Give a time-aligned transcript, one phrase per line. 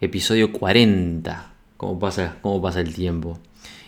[0.00, 1.52] Episodio 40.
[1.76, 3.38] ¿Cómo pasa, cómo pasa el tiempo?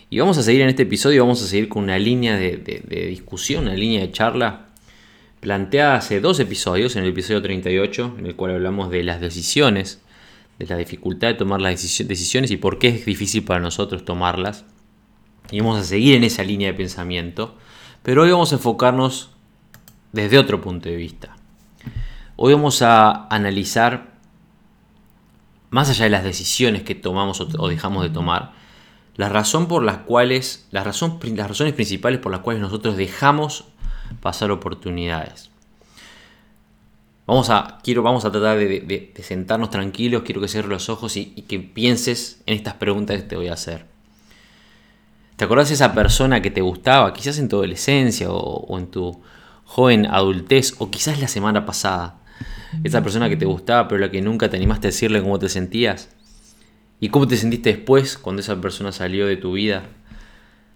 [0.09, 2.83] Y vamos a seguir en este episodio, vamos a seguir con una línea de, de-
[2.85, 4.67] de discusión, una línea de charla
[5.39, 10.01] planteada hace dos episodios, en el episodio 38, en el cual hablamos de las decisiones,
[10.59, 14.03] de la dificultad de tomar las decisi- decisiones y por qué es difícil para nosotros
[14.05, 14.65] tomarlas.
[15.49, 17.55] Y vamos a seguir en esa línea de pensamiento,
[18.03, 19.31] pero hoy vamos a enfocarnos
[20.11, 21.35] desde otro punto de vista.
[22.35, 24.10] Hoy vamos a analizar,
[25.71, 28.51] más allá de las decisiones que tomamos o, dejamos de tomar,
[29.15, 33.65] la razón por las cuales, las razones principales por las cuales nosotros dejamos
[34.21, 35.49] pasar oportunidades.
[37.25, 41.31] Vamos a, quiero, vamos a tratar de, sentarnos tranquilos, quiero que cierres los ojos y,
[41.35, 43.85] y que pienses en estas preguntas que te voy a hacer.
[45.37, 48.87] ¿Te acordás de esa persona que te gustaba, quizás en tu adolescencia o, o en
[48.87, 49.21] tu
[49.63, 52.20] joven adultez o quizás la semana pasada?
[52.83, 55.49] Esa persona que te gustaba pero la que nunca te animaste a decirle cómo te
[55.49, 56.09] sentías.
[56.99, 59.89] ¿Y cómo te sentiste después cuando esa persona salió de tu vida?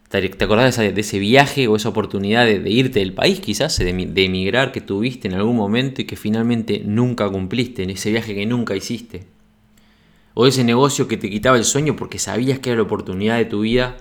[0.10, 3.92] ¿Te acordás de, ese viaje o esa oportunidad de, de irte del país quizás, de,
[3.92, 8.34] de emigrar que tuviste en algún momento y que finalmente nunca cumpliste, en ese viaje
[8.34, 9.28] que nunca hiciste?
[10.34, 13.46] ¿O ese negocio que te quitaba el sueño porque sabías que era la oportunidad de
[13.46, 13.98] tu vida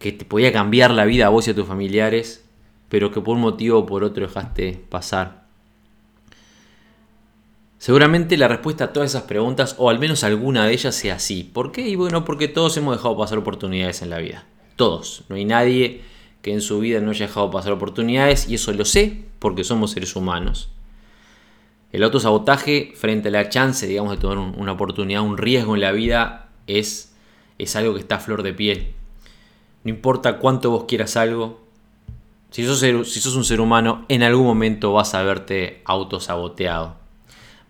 [0.00, 2.42] que te podía cambiar la vida a vos y a tus familiares,
[2.88, 5.44] pero que por un motivo o por otro dejaste pasar.
[7.80, 11.44] Seguramente la respuesta a todas esas preguntas, o al menos alguna de ellas, sea sí.
[11.50, 11.88] ¿Por qué?
[11.88, 14.44] Y bueno, porque todos hemos dejado pasar oportunidades en la vida.
[14.76, 15.22] Todos.
[15.30, 16.02] No hay nadie
[16.42, 19.92] que en su vida no haya dejado pasar oportunidades, y eso lo sé porque somos
[19.92, 20.68] seres humanos.
[21.90, 25.80] El autosabotaje frente a la chance, digamos, de tomar un- una oportunidad, un riesgo en
[25.80, 27.14] la vida, es,
[27.56, 28.92] es algo que está a flor de piel.
[29.84, 31.62] No importa cuánto vos quieras algo,
[32.50, 36.99] si si sos un ser humano, en algún momento vas a verte autosaboteado.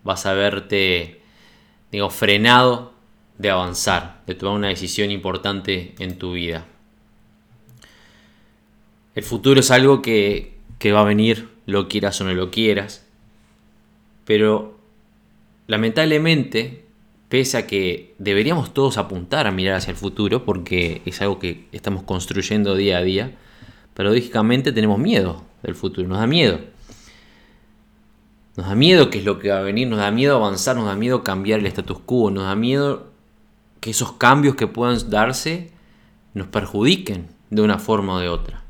[0.03, 1.21] Vas a verte,
[1.91, 2.93] digo, frenado
[3.37, 6.65] de avanzar, de tomar una decisión importante en tu vida.
[9.15, 13.05] El futuro es algo que, que va a venir, lo quieras o no lo quieras.
[14.25, 14.79] Pero
[15.67, 16.85] lamentablemente,
[17.29, 21.65] pese a que deberíamos todos apuntar a mirar hacia el futuro, porque es algo que
[21.71, 23.37] estamos construyendo día a día,
[23.93, 26.59] paradójicamente tenemos miedo del futuro, nos da miedo.
[28.57, 30.85] Nos da miedo qué es lo que va a venir, nos da miedo avanzar, nos
[30.85, 33.11] da miedo cambiar el status quo, nos da miedo
[33.79, 35.71] que esos cambios que puedan darse
[36.33, 38.63] nos perjudiquen de una forma o de otra.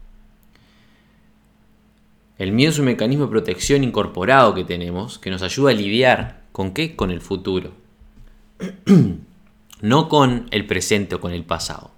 [2.38, 6.42] El miedo es un mecanismo de protección incorporado que tenemos que nos ayuda a lidiar
[6.52, 6.96] con qué?
[6.96, 7.72] Con el futuro.
[9.82, 11.92] no con el presente o con el pasado.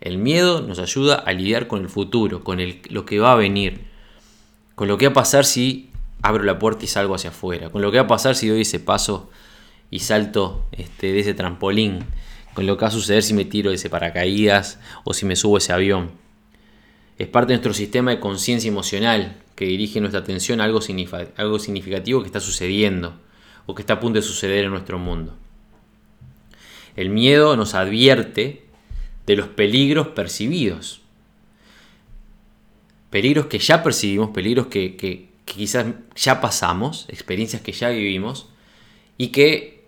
[0.00, 2.58] El miedo nos ayuda a lidiar con el futuro, con
[2.90, 3.86] lo que va a venir,
[4.74, 5.90] con lo que va a pasar si
[6.26, 8.62] abro la puerta y salgo hacia afuera, con lo que va a pasar si doy
[8.62, 9.30] ese paso
[9.90, 12.04] y salto este, de ese trampolín,
[12.54, 15.36] con lo que va a suceder si me tiro de ese paracaídas o si me
[15.36, 16.10] subo ese avión.
[17.18, 22.20] Es parte de nuestro sistema de conciencia emocional que dirige nuestra atención a algo, significativo
[22.20, 23.14] que está sucediendo
[23.66, 25.34] o que está a punto de suceder en nuestro mundo.
[26.96, 28.64] El miedo nos advierte
[29.26, 31.02] de los peligros percibidos.
[33.10, 35.86] Peligros que ya percibimos, peligros que- que quizás
[36.16, 38.48] ya pasamos, experiencias que ya vivimos
[39.18, 39.86] y que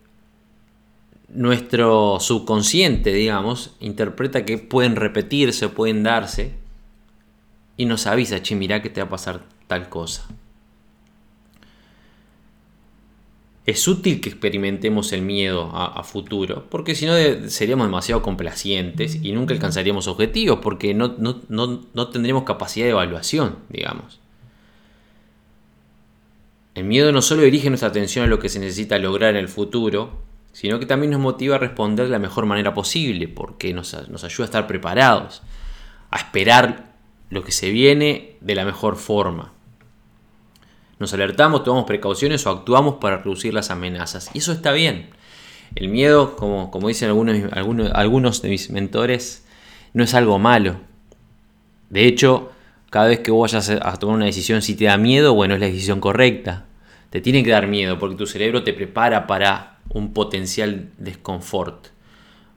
[1.29, 6.55] nuestro subconsciente, digamos, interpreta que pueden repetirse o pueden darse
[7.77, 10.27] y nos avisa, che, mirá que te va a pasar tal cosa.
[13.67, 17.13] Es útil que experimentemos el miedo a, futuro, porque si no
[17.51, 22.93] seríamos demasiado complacientes y nunca alcanzaríamos objetivos, porque no, no- no- no tendríamos capacidad de
[22.93, 24.21] evaluación, digamos.
[26.79, 29.49] El miedo no solo dirige nuestra atención a lo que se necesita lograr en el
[29.49, 30.23] futuro,
[30.53, 34.45] sino que también nos motiva a responder de la mejor manera posible, porque nos, ayuda
[34.45, 35.43] a estar preparados,
[36.13, 36.93] a esperar
[37.31, 39.53] lo que se viene de la mejor forma.
[41.01, 44.31] Nos alertamos, tomamos precauciones o actuamos para reducir las amenazas.
[44.33, 45.11] Y eso está bien.
[45.75, 49.45] El miedo, como, dicen algunos, algunos, algunos de mis mentores,
[49.95, 50.77] no es algo malo.
[51.91, 52.53] De hecho,
[52.89, 55.61] cada vez que vos vayas a tomar una decisión, si te da miedo, bueno, es
[55.61, 56.67] la decisión correcta.
[57.11, 61.89] Te tiene que dar miedo porque tu cerebro te prepara para un potencial desconfort,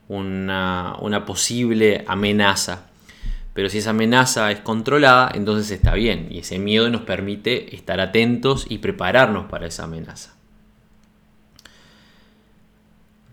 [0.08, 2.90] una, una posible amenaza.
[3.54, 6.28] Pero si esa amenaza es controlada, entonces está bien.
[6.32, 10.41] Y ese miedo nos permite estar atentos y prepararnos para esa amenaza.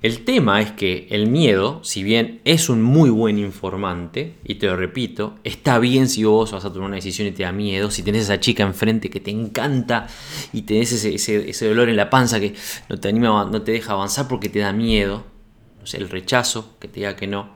[0.01, 4.67] El tema es que el miedo, si bien es un muy buen informante, y te
[4.67, 7.91] lo repito, está bien si vos vas a tomar una decisión y te da miedo,
[7.91, 10.07] si tenés esa chica enfrente que te encanta
[10.53, 12.55] y tenés ese, dolor en la panza que
[12.89, 15.25] no te anima, no te deja avanzar porque te da miedo,
[15.81, 17.51] no sé, el rechazo, que te diga que no.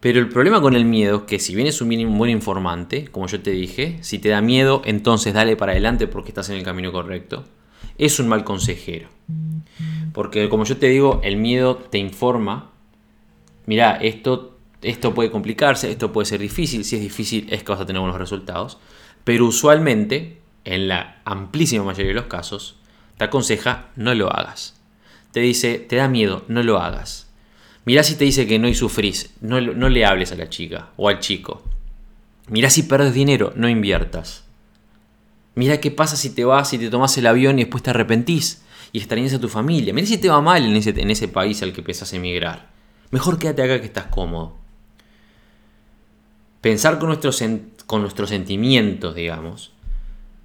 [0.00, 3.28] Pero el problema con el miedo es que si bien es un buen informante, como
[3.28, 6.64] yo te dije, si te da miedo, entonces dale para adelante porque estás en el
[6.64, 7.44] camino correcto.
[7.98, 9.08] Es un mal consejero.
[10.14, 12.70] Porque como yo te digo, el miedo te informa,
[13.66, 17.80] mira, esto, esto puede complicarse, esto puede ser difícil, si es difícil es que vas
[17.80, 18.78] a tener buenos resultados,
[19.24, 22.76] pero usualmente, en la amplísima mayoría de los casos,
[23.18, 24.80] te aconseja no lo hagas.
[25.32, 27.28] Te dice, te da miedo, no lo hagas.
[27.84, 30.90] Mirá si te dice que no y sufrís, no, no le hables a la chica
[30.96, 31.64] o al chico.
[32.46, 34.44] Mirá si perdes dinero, no inviertas.
[35.56, 38.63] Mira qué pasa si te vas y te tomas el avión y después te arrepentís
[38.94, 39.92] y extrañas a tu familia.
[39.92, 42.70] Mira si te va mal en ese, en ese país al que a emigrar.
[43.10, 44.54] Mejor quédate acá que estás cómodo.
[46.60, 47.42] Pensar con nuestros,
[47.86, 49.72] con nuestros sentimientos, digamos,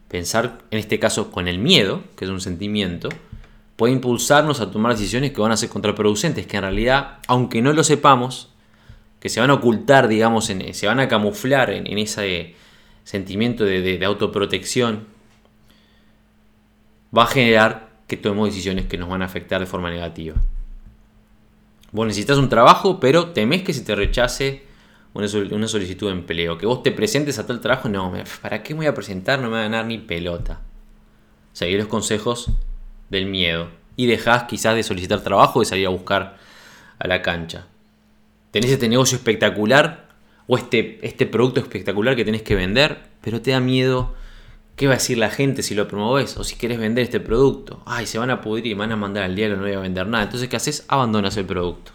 [0.07, 3.10] pensar en este caso con el miedo, que es un sentimiento,
[3.75, 7.72] puede impulsarnos a tomar decisiones que van a ser contraproducentes, que en realidad, aunque no
[7.72, 8.50] lo sepamos,
[9.19, 12.56] que se van a ocultar, digamos, se van a camuflar en, ese
[13.04, 15.06] sentimiento de autoprotección,
[17.16, 20.35] va a generar que tomemos decisiones que nos van a afectar de forma negativa.
[21.91, 24.63] Vos necesitas un trabajo, pero temes que se te rechace
[25.13, 26.57] una, solicitud de empleo.
[26.57, 28.11] Que vos te presentes a tal trabajo, no,
[28.41, 29.39] ¿para qué me voy a presentar?
[29.39, 30.59] No me va a ganar ni pelota.
[31.53, 32.50] Seguir los consejos
[33.09, 33.69] del miedo.
[33.95, 36.38] Y dejás quizás de solicitar trabajo, de salir a buscar
[36.97, 37.67] a la cancha.
[38.51, 40.09] Tenés este negocio espectacular
[40.47, 44.15] o este, este producto espectacular que tenés que vender, pero te da miedo
[44.80, 46.38] ¿Qué va a decir la gente si lo promoves?
[46.38, 47.84] O si quieres vender este producto.
[47.86, 50.08] Ay, se van a pudrir y van a mandar al diario, no voy a vender
[50.08, 50.24] nada.
[50.24, 50.86] Entonces, ¿qué haces?
[50.88, 51.92] Abandonas el producto.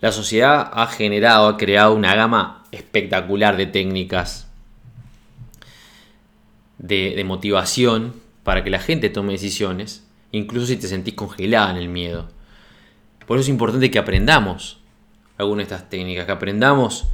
[0.00, 4.48] La sociedad ha generado, ha creado una gama espectacular de técnicas
[6.78, 11.76] de, de motivación para que la gente tome decisiones, incluso si te sentís congelada en
[11.76, 12.30] el miedo.
[13.26, 14.80] Por eso es importante que aprendamos
[15.36, 17.08] algunas de estas técnicas, que aprendamos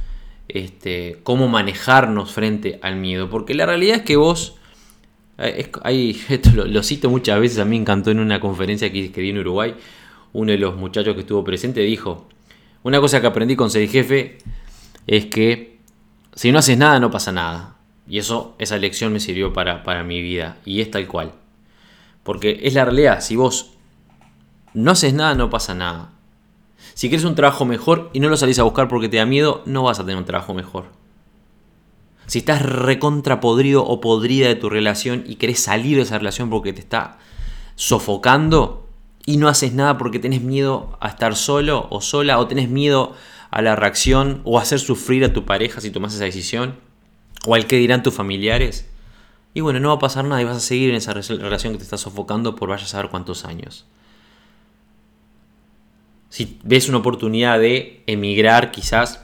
[0.47, 3.29] este, cómo manejarnos frente al miedo.
[3.29, 4.55] Porque la realidad es que vos,
[5.37, 5.69] eh,
[6.29, 9.29] esto lo, cito muchas veces, a mí me encantó en una conferencia que, que di
[9.29, 9.75] en Uruguay,
[10.33, 12.27] uno de los muchachos que estuvo presente dijo,
[12.83, 14.39] una cosa que aprendí con ser jefe
[15.07, 15.79] es que
[16.35, 17.77] si no haces nada no pasa nada.
[18.07, 20.57] Y eso, esa lección me sirvió para, para mi vida.
[20.65, 21.31] Y es tal cual.
[22.23, 23.73] Porque es la realidad, si vos
[24.73, 26.12] no haces nada no pasa nada.
[26.93, 29.63] Si quieres un trabajo mejor y no lo salís a buscar porque te da miedo,
[29.65, 30.85] no vas a tener un trabajo mejor.
[32.27, 36.71] Si estás recontrapodrido o podrida de tu relación y querés salir de esa relación porque
[36.71, 37.17] te está
[37.75, 38.87] sofocando
[39.25, 43.13] y no haces nada porque tenés miedo a estar solo o sola o tenés miedo
[43.49, 46.75] a la reacción o a hacer sufrir a tu pareja si tomas esa decisión
[47.45, 48.87] o al que dirán tus familiares.
[49.53, 51.77] Y bueno, no va a pasar nada y vas a seguir en esa relación que
[51.79, 53.85] te está sofocando por vaya a saber cuántos años
[56.33, 59.23] si ves una oportunidad de emigrar quizás,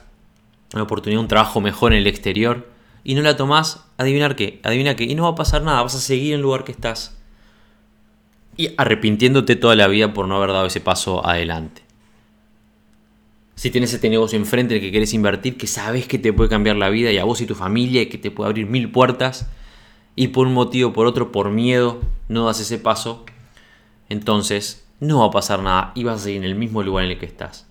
[0.75, 2.69] una oportunidad un trabajo mejor en el exterior,
[3.03, 5.95] y no la tomás, adivinar qué, adivina qué, y no va a pasar nada, vas
[5.95, 7.17] a seguir en el lugar que estás.
[8.57, 11.81] Y arrepintiéndote toda la vida por no haber dado ese paso adelante.
[13.55, 16.47] Si tienes este negocio enfrente en el que quieres invertir, que sabes que te puede
[16.47, 18.91] cambiar la vida y a vos y tu familia, y que te puede abrir mil
[18.91, 19.49] puertas,
[20.15, 23.25] y por un motivo o por otro, por miedo, no das ese paso,
[24.09, 27.11] entonces no va a pasar nada y vas a seguir en el mismo lugar en
[27.11, 27.67] el que estás.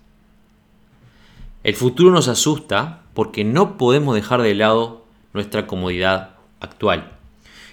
[1.65, 5.05] El futuro nos asusta porque no podemos dejar de lado
[5.35, 7.13] nuestra comodidad actual.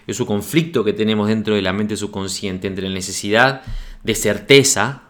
[0.08, 3.62] Es un conflicto que tenemos dentro de la mente subconsciente entre la necesidad
[4.04, 5.04] de certeza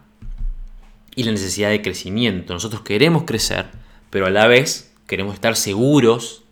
[1.16, 2.54] y la necesidad de crecimiento.
[2.54, 3.68] Nosotros queremos crecer,
[4.10, 6.44] pero a la vez queremos estar seguros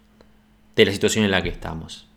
[0.75, 2.07] de la situación en la que estamos.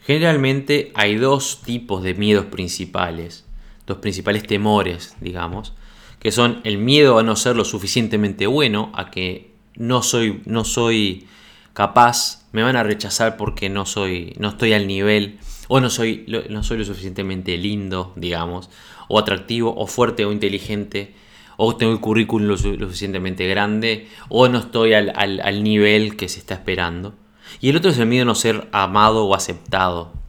[0.00, 3.44] Generalmente hay dos tipos de miedos principales
[3.92, 5.74] los principales temores, digamos,
[6.18, 10.64] que son el miedo a no ser lo suficientemente bueno, a que no soy, no
[10.64, 11.26] soy
[11.72, 16.24] capaz, me van a rechazar porque no soy, no estoy al nivel, o no soy,
[16.48, 18.70] no soy lo suficientemente lindo, digamos,
[19.08, 21.14] o atractivo, o fuerte, o inteligente,
[21.56, 26.38] o tengo el currículum lo, suficientemente grande, o no estoy al, al nivel que se
[26.38, 27.14] está esperando.
[27.60, 30.21] Y el otro es el miedo a no ser amado o aceptado.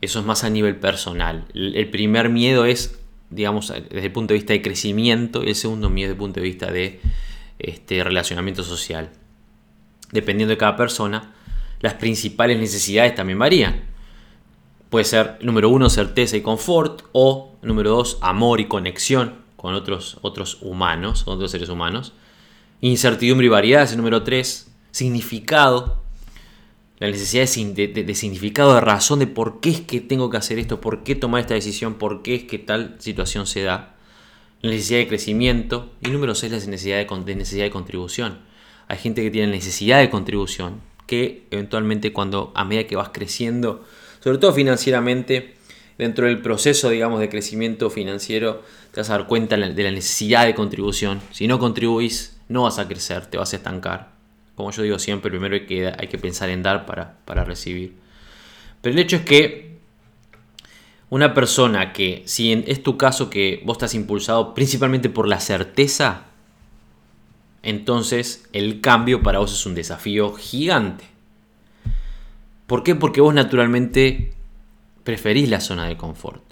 [0.00, 1.44] Eso es más a nivel personal.
[1.54, 5.90] El primer miedo es, digamos, desde el punto de vista de crecimiento y el segundo
[5.90, 7.00] miedo desde el punto de vista de
[7.58, 9.10] este, relacionamiento social.
[10.12, 11.34] Dependiendo de cada persona,
[11.80, 13.82] las principales necesidades también varían.
[14.88, 20.18] Puede ser, número uno, certeza y confort, o número dos, amor y conexión con otros,
[20.22, 22.14] otros humanos, otros seres humanos.
[22.80, 25.99] Incertidumbre y variedad, número tres, significado,
[27.00, 30.82] la necesidad de, significado, de razón, de por qué es que tengo que hacer esto,
[30.82, 33.96] por qué tomar esta decisión, por qué es que tal situación se da.
[34.60, 35.90] La necesidad de crecimiento.
[36.02, 38.40] Y número 6, la necesidad de, necesidad de contribución.
[38.86, 43.82] Hay gente que tiene necesidad de contribución, que eventualmente cuando a medida que vas creciendo,
[44.22, 45.54] sobre todo financieramente,
[45.96, 50.44] dentro del proceso, digamos, de crecimiento financiero, te vas a dar cuenta de la necesidad
[50.44, 51.22] de contribución.
[51.32, 54.19] Si no contribuís, no vas a crecer, te vas a estancar.
[54.60, 57.94] Como yo digo siempre, primero hay que, hay que pensar en dar para, para recibir.
[58.82, 59.78] Pero el hecho es que
[61.08, 66.26] una persona que, si es tu caso que vos estás impulsado principalmente por la certeza,
[67.62, 71.06] entonces el cambio para vos es un desafío gigante.
[72.66, 72.94] ¿Por qué?
[72.94, 74.34] Porque vos naturalmente
[75.04, 76.44] preferís la zona de confort.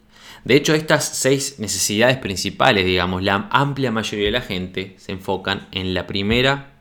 [0.45, 5.69] De hecho, estas seis necesidades principales, digamos, la amplia mayoría de la gente se enfocan
[5.73, 6.78] en la primera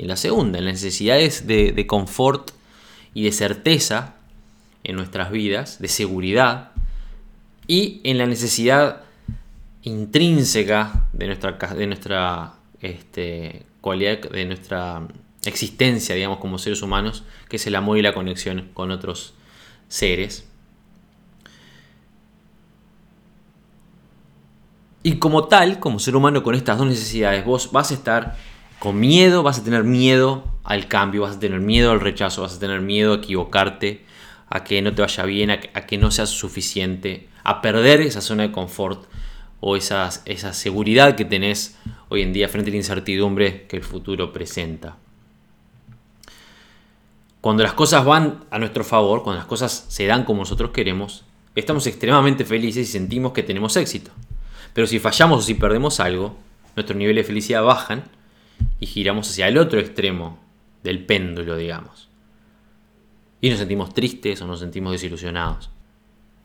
[0.00, 2.52] en la segunda, en las necesidades de, confort
[3.12, 4.14] y de certeza
[4.82, 6.70] en nuestras vidas, de seguridad,
[7.66, 9.02] y en la necesidad
[9.82, 15.06] intrínseca de nuestra, de nuestra este, cualidad, de nuestra
[15.44, 19.34] existencia, digamos, como seres humanos, que es el amor y la conexión con otros
[19.88, 20.46] seres.
[25.02, 28.36] Y como tal, como ser humano con estas dos necesidades, vos vas a estar
[28.80, 32.56] con miedo, vas a tener miedo al cambio, vas a tener miedo al rechazo, vas
[32.56, 34.04] a tener miedo a equivocarte,
[34.48, 38.44] a que no te vaya bien, a que, no seas suficiente, a perder esa zona
[38.44, 39.04] de confort
[39.60, 40.10] o esa
[40.54, 41.76] seguridad que tenés
[42.08, 44.96] hoy en día frente a la incertidumbre que el futuro presenta.
[47.42, 51.24] Cuando las cosas van a nuestro favor, cuando las cosas se dan como nosotros queremos,
[51.54, 54.10] estamos extremadamente felices y sentimos que tenemos éxito.
[54.72, 56.38] Pero si fallamos o si perdemos algo,
[56.76, 58.04] nuestros niveles de felicidad bajan
[58.80, 60.38] y giramos hacia el otro extremo
[60.82, 62.08] del péndulo, digamos.
[63.40, 65.70] Y nos sentimos tristes o nos sentimos desilusionados.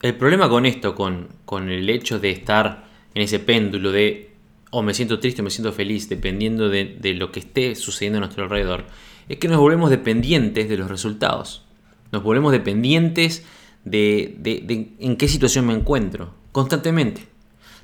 [0.02, 1.28] El problema con esto, con,
[1.68, 4.30] el hecho de estar en ese péndulo de
[4.70, 8.20] o me siento triste o me siento feliz, dependiendo de, lo que esté sucediendo a
[8.20, 8.84] nuestro alrededor,
[9.28, 11.64] es que nos volvemos dependientes de los resultados.
[12.12, 13.44] Nos volvemos dependientes
[13.84, 17.35] de, de en qué situación me encuentro, constantemente.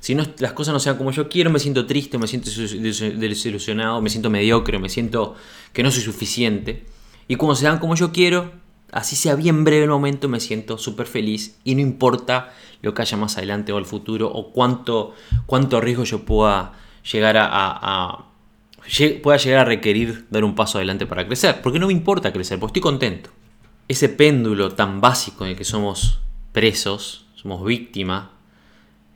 [0.03, 4.01] Si no, las cosas no sean como yo quiero, me siento triste, me siento desilusionado,
[4.01, 5.35] me siento mediocre, me siento
[5.71, 6.85] que no soy suficiente.
[7.29, 8.51] Y cuando se dan como yo quiero,
[8.91, 13.01] así sea bien breve el momento, me siento súper feliz y no importa lo que
[13.01, 16.73] haya más adelante o al futuro o cuánto, cuánto riesgo yo pueda
[17.09, 18.25] llegar a,
[19.21, 21.61] pueda llegar a requerir dar un paso adelante para crecer.
[21.61, 23.29] Porque no me importa crecer, porque estoy contento.
[23.87, 26.19] Ese péndulo tan básico en el que somos
[26.51, 28.32] presos, somos víctimas,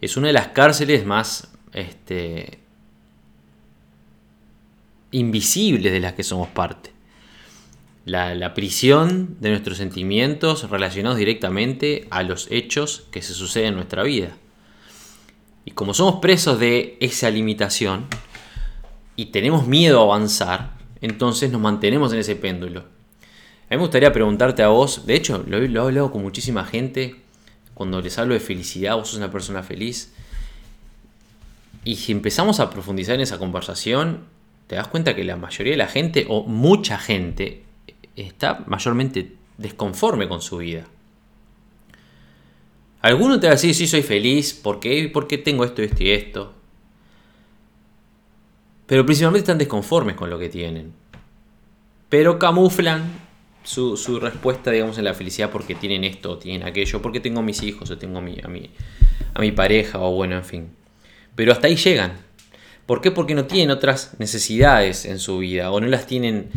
[0.01, 2.59] es una de las cárceles más este,
[5.11, 6.91] invisibles de las que somos parte.
[8.05, 14.03] La, prisión de nuestros sentimientos relacionados directamente a los hechos que se suceden en nuestra
[14.03, 14.37] vida.
[15.65, 18.05] Y como somos presos de esa limitación
[19.17, 22.79] y tenemos miedo a avanzar, entonces nos mantenemos en ese péndulo.
[22.79, 26.63] A mí me gustaría preguntarte a vos, de hecho lo, lo he hablado con muchísima
[26.63, 27.17] gente,
[27.77, 30.11] cuando les hablo de felicidad, vos sos una persona feliz.
[31.83, 34.21] Y si empezamos a profundizar en esa conversación,
[34.65, 37.61] te das cuenta que la mayoría de la gente, o mucha gente,
[38.15, 40.87] está mayormente desconforme con su vida.
[43.01, 45.07] Alguno te va a decir, sí, soy feliz, ¿por qué?
[45.13, 46.53] Porque tengo esto, esto y esto.
[48.87, 50.93] Pero principalmente están desconformes con lo que tienen.
[52.09, 53.26] Pero camuflan
[53.67, 57.89] su, respuesta, digamos, en la felicidad porque tienen esto tienen aquello, porque tengo mis hijos
[57.91, 58.69] o tengo a mi, a mi,
[59.33, 60.69] a mi pareja o bueno, en fin.
[61.35, 62.13] Pero hasta ahí llegan.
[62.85, 63.11] ¿Por qué?
[63.11, 66.49] Porque no tienen otras necesidades en su vida o no las tienen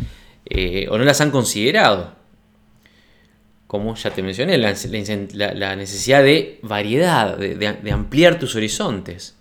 [0.47, 2.15] eh, o no las han considerado.
[3.67, 4.71] Como ya te mencioné, la,
[5.77, 9.37] necesidad de variedad, de ampliar tus horizontes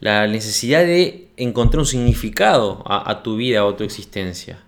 [0.00, 4.58] la necesidad de encontrar un significado a, a, tu vida o a tu existencia.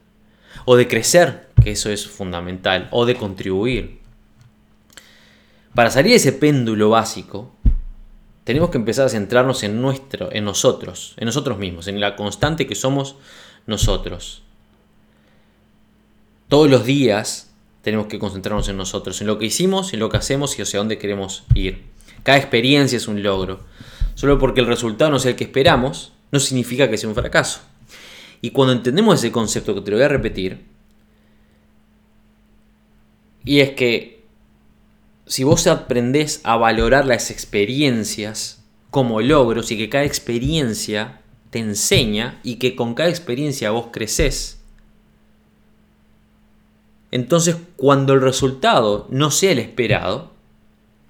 [0.64, 4.00] O de crecer, que eso es fundamental, o de contribuir.
[5.74, 7.52] Para salir de ese péndulo básico,
[8.44, 12.66] tenemos que empezar a centrarnos en, nuestro, en nosotros, en nosotros mismos, en la constante
[12.66, 13.16] que somos
[13.66, 14.42] nosotros.
[16.48, 17.50] Todos los días
[17.82, 20.78] tenemos que concentrarnos en nosotros, en lo que hicimos, en lo que hacemos y hacia
[20.78, 21.84] dónde queremos ir.
[22.22, 23.60] Cada experiencia es un logro.
[24.14, 27.60] Solo porque el resultado no sea el que esperamos, no significa que sea un fracaso.
[28.42, 30.64] Y cuando entendemos ese concepto, que te lo voy a repetir,
[33.44, 34.24] y es que
[35.26, 42.40] si vos aprendés a valorar las experiencias como logros y que cada experiencia te enseña
[42.42, 44.60] y que con cada experiencia vos creces,
[47.10, 50.32] entonces cuando el resultado no sea el esperado,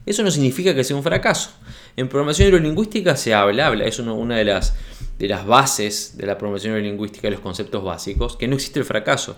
[0.05, 1.51] eso no significa que sea un fracaso.
[1.97, 4.75] En programación neurolingüística se habla, habla es una de las,
[5.19, 8.85] de las bases de la programación neurolingüística, de los conceptos básicos, que no existe el
[8.87, 9.37] fracaso.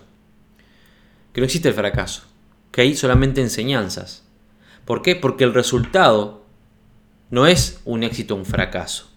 [1.32, 2.22] Que no existe el fracaso.
[2.70, 4.24] Que hay solamente enseñanzas.
[4.84, 5.16] ¿Por qué?
[5.16, 6.44] Porque el resultado
[7.30, 9.10] no es un éxito o un fracaso.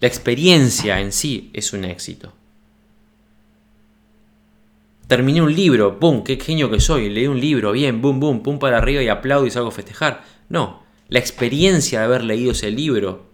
[0.00, 2.32] La experiencia en sí es un éxito.
[5.06, 6.24] Terminé un libro, ¡pum!
[6.24, 7.10] ¡Qué genio que soy!
[7.10, 8.42] Leí un libro, bien, ¡bum, bum!
[8.42, 8.58] ¡pum!
[8.58, 10.24] para arriba y aplaudo y salgo a festejar.
[10.48, 10.81] No,
[11.12, 13.26] la experiencia de haber leído ese libro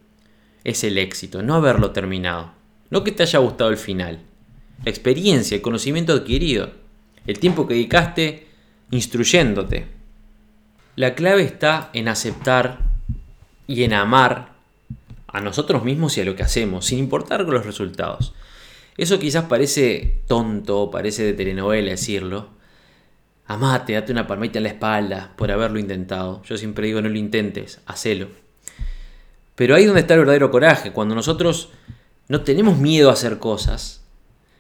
[0.64, 2.50] es el éxito, no haberlo terminado.
[2.90, 4.18] No que te haya gustado el final.
[4.85, 6.73] La experiencia, el conocimiento adquirido,
[7.25, 8.49] el tiempo que dedicaste
[8.90, 9.87] instruyéndote.
[10.97, 12.80] La clave está en aceptar
[13.68, 14.54] y en amar
[15.28, 18.35] a nosotros mismos y a lo que hacemos, sin importar los resultados.
[18.97, 22.49] Eso quizás parece tonto, parece de telenovela decirlo,
[23.49, 26.43] Amate, date una palmita en la espalda por haberlo intentado.
[26.43, 28.28] Yo siempre digo, no lo intentes, hacelo.
[29.55, 31.71] Pero ahí es donde está el verdadero coraje, cuando nosotros
[32.28, 34.05] no tenemos miedo a hacer cosas,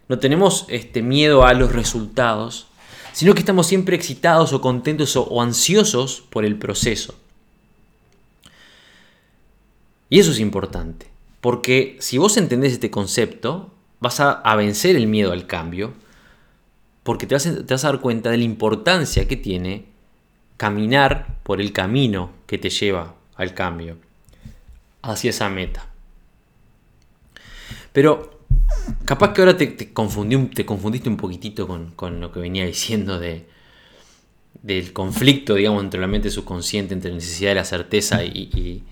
[0.08, 2.68] no tenemos este miedo a los resultados,
[3.12, 7.14] sino que estamos siempre excitados o contentos o, ansiosos por el proceso.
[10.08, 11.08] Y eso es importante,
[11.42, 15.92] porque si vos entendés este concepto, vas a vencer el miedo al cambio,
[17.08, 19.86] porque te vas, a, dar cuenta de la importancia que tiene
[20.58, 23.96] caminar por el camino que te lleva al cambio,
[25.00, 25.88] hacia esa meta.
[27.94, 28.42] Pero
[29.06, 33.46] capaz que ahora te, te, te confundiste un poquitito con, lo que venía diciendo de,
[34.62, 38.82] del conflicto, digamos, entre la mente subconsciente, entre la necesidad de la certeza y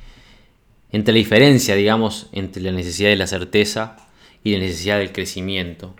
[0.91, 4.09] entre la diferencia, digamos, entre la necesidad de la certeza
[4.43, 5.95] y la necesidad del crecimiento.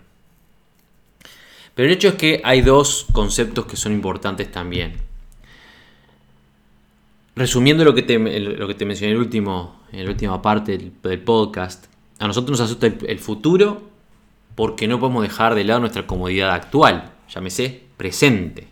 [1.77, 4.93] Pero el hecho es que hay dos conceptos que son importantes también.
[7.35, 11.19] Resumiendo lo que te, lo que te mencioné en, el último, la última parte del,
[11.19, 11.85] podcast,
[12.17, 13.91] a nosotros nos asusta el, futuro
[14.55, 18.69] porque no podemos dejar de lado nuestra comodidad actual, llámese presente.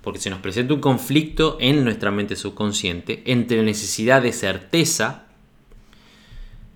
[0.00, 5.24] Porque se nos presenta un conflicto en nuestra mente subconsciente entre la necesidad de certeza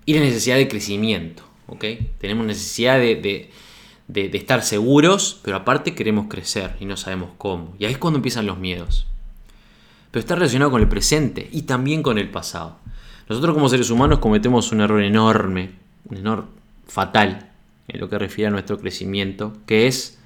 [0.06, 1.44] y la necesidad de crecimiento.
[2.18, 3.50] Tenemos necesidad de,
[4.14, 7.74] estar seguros, pero aparte queremos crecer y no sabemos cómo.
[7.78, 9.06] Y ahí es cuando empiezan los miedos.
[10.10, 12.78] Pero está relacionado con el presente y también con el pasado.
[13.28, 15.72] Nosotros como seres humanos cometemos un error enorme,
[16.06, 16.46] un error
[16.86, 17.50] fatal
[17.88, 20.18] en lo que refiere a nuestro crecimiento, que es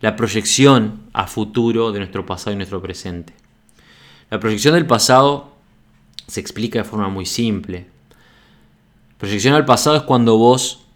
[0.00, 3.34] la proyección a futuro de nuestro pasado y nuestro presente.
[4.30, 5.56] La proyección del pasado
[6.26, 7.86] se explica de forma muy simple.
[9.18, 10.86] Proyección al pasado es cuando vos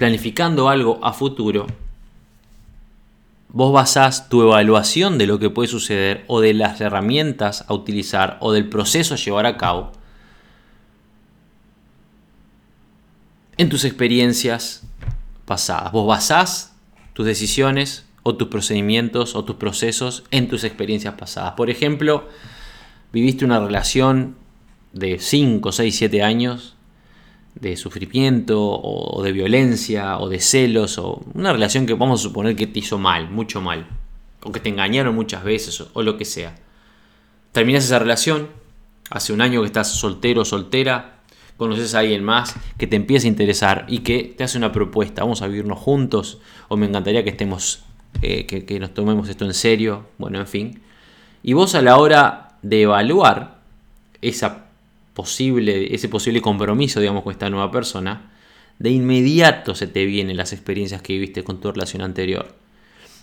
[0.00, 1.66] planificando algo a futuro,
[3.50, 8.38] vos basás tu evaluación de lo que puede suceder o de las herramientas a utilizar
[8.40, 9.92] o del proceso a llevar a cabo
[13.58, 14.84] en tus experiencias
[15.44, 15.92] pasadas.
[15.92, 16.74] Vos basás
[17.12, 21.52] tus decisiones o tus procedimientos o tus procesos en tus experiencias pasadas.
[21.58, 22.26] Por ejemplo,
[23.12, 24.36] viviste una relación
[24.94, 26.74] de 5, 6, 7 años
[27.54, 32.56] de sufrimiento o de violencia o de celos o una relación que vamos a suponer
[32.56, 33.86] que te hizo mal, mucho mal,
[34.42, 36.56] o que te engañaron muchas veces o, lo que sea.
[37.52, 38.48] Terminas esa relación,
[39.10, 41.20] hace un año que estás soltero o soltera,
[41.56, 45.22] conoces a alguien más que te empieza a interesar y que te hace una propuesta,
[45.22, 47.82] vamos a vivirnos juntos o me encantaría que estemos,
[48.22, 50.80] eh, que, que nos tomemos esto en serio, bueno, en fin.
[51.42, 53.60] Y vos a la hora de evaluar
[54.22, 54.69] esa
[55.14, 58.30] posible, ese posible compromiso, digamos, con esta nueva persona,
[58.78, 62.54] de inmediato se te vienen las experiencias que viviste con tu relación anterior.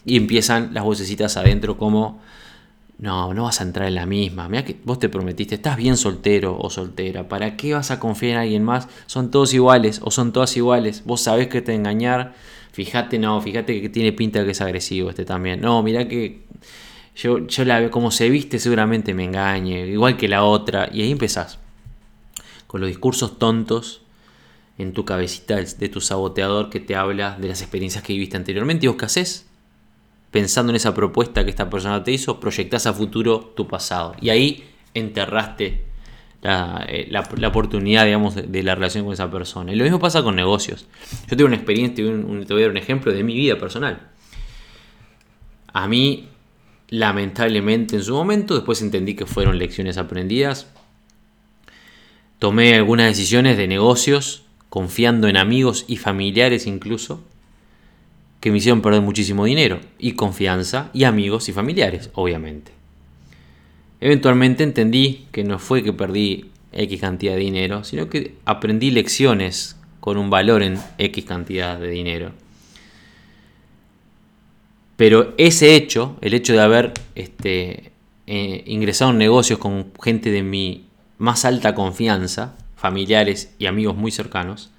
[0.05, 2.21] Y empiezan las vocecitas adentro como,
[2.99, 4.47] no, no vas a entrar en la misma.
[4.49, 7.27] Mira que vos te prometiste, estás bien soltero o soltera.
[7.27, 8.87] ¿Para qué vas a confiar en alguien más?
[9.07, 11.03] Son todos iguales o son todas iguales.
[11.05, 12.35] Vos sabés que te engañar.
[12.71, 15.59] Fíjate, no, fíjate que tiene pinta que es agresivo este también.
[15.61, 16.43] No, mira que
[17.15, 19.87] yo, yo la veo como se viste, seguramente me engañe.
[19.87, 20.89] Igual que la otra.
[20.93, 21.59] Y ahí empezás
[22.67, 24.01] con los discursos tontos
[24.77, 28.85] en tu cabecita de tu saboteador que te habla de las experiencias que viviste anteriormente
[28.85, 29.47] y vos qué haces.
[30.29, 34.13] pensando en esa propuesta que esta persona te hizo, proyectás a futuro tu pasado.
[34.21, 35.85] Y ahí enterraste
[36.41, 39.73] la, eh, oportunidad, digamos, de, la relación con esa persona.
[39.73, 40.85] Y lo mismo pasa con negocios.
[41.29, 44.09] Yo tengo una experiencia, te voy a dar un ejemplo de mi vida personal.
[45.73, 46.27] A mí,
[46.89, 50.67] lamentablemente en su momento, después entendí que fueron lecciones aprendidas.
[52.39, 57.23] Tomé algunas decisiones de negocios, confiando en amigos y familiares incluso,
[58.39, 62.71] que me hicieron perder muchísimo dinero, y confianza, y amigos y familiares, obviamente.
[63.99, 69.75] Eventualmente entendí que no fue que perdí X cantidad de dinero, sino que aprendí lecciones
[69.99, 72.31] con un valor en X cantidad de dinero.
[74.95, 77.91] Pero ese hecho, el hecho de haber este,
[78.25, 80.86] eh, ingresado en negocios con gente de mi
[81.17, 84.69] más alta confianza, familiares y amigos muy cercanos,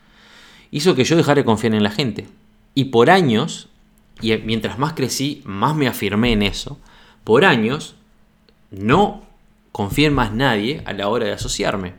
[0.70, 2.28] hizo que yo dejara de confiar en la gente.
[2.74, 3.68] Y por años,
[4.20, 6.78] y mientras más crecí, más me afirmé en eso,
[7.24, 7.96] por años
[8.70, 9.22] no
[9.72, 11.94] confié en más nadie a la hora de asociarme.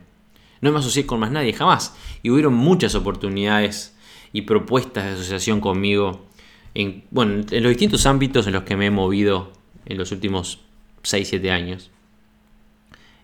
[0.60, 1.94] No me asocié con más nadie jamás.
[2.22, 3.96] Y hubieron muchas oportunidades
[4.32, 6.26] y propuestas de asociación conmigo
[6.74, 9.52] en, bueno, en los distintos ámbitos en los que me he movido
[9.86, 10.60] en los últimos
[11.02, 11.90] 6-7 años.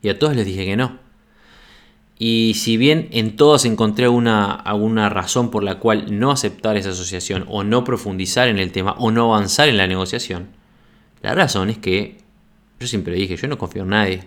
[0.03, 1.06] Y a todos les dije que no.
[2.19, 6.91] Y si bien en todas encontré una, alguna razón por la cual no aceptar esa
[6.91, 10.49] asociación o no profundizar en el tema o no avanzar en la negociación,
[11.23, 12.17] la razón es que
[12.81, 14.25] yo siempre dije, yo no confío en nadie.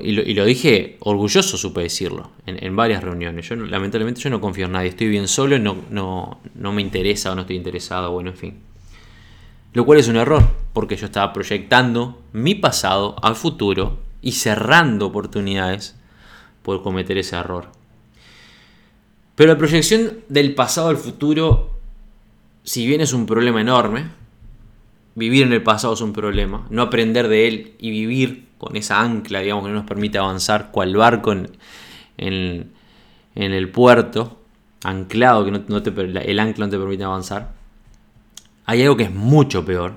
[0.00, 3.48] y, lo, dije orgulloso, supe decirlo, en, varias reuniones.
[3.48, 7.32] Yo lamentablemente yo no confío en nadie, estoy bien solo, no, no, no me interesa
[7.32, 8.58] o no estoy interesado, bueno, en fin.
[9.74, 15.06] Lo cual es un error, porque yo estaba proyectando mi pasado al futuro y cerrando
[15.06, 15.96] oportunidades
[16.62, 17.68] por cometer ese error.
[19.34, 21.78] Pero la proyección del pasado al futuro,
[22.62, 24.10] si bien es un problema enorme,
[25.14, 29.00] vivir en el pasado es un problema, no aprender de él y vivir con esa
[29.00, 32.70] ancla, digamos, que no nos permite avanzar, cual barco en,
[33.34, 34.40] el puerto,
[34.84, 37.52] anclado, que no, el ancla no te permite avanzar,
[38.64, 39.96] hay algo que es mucho peor,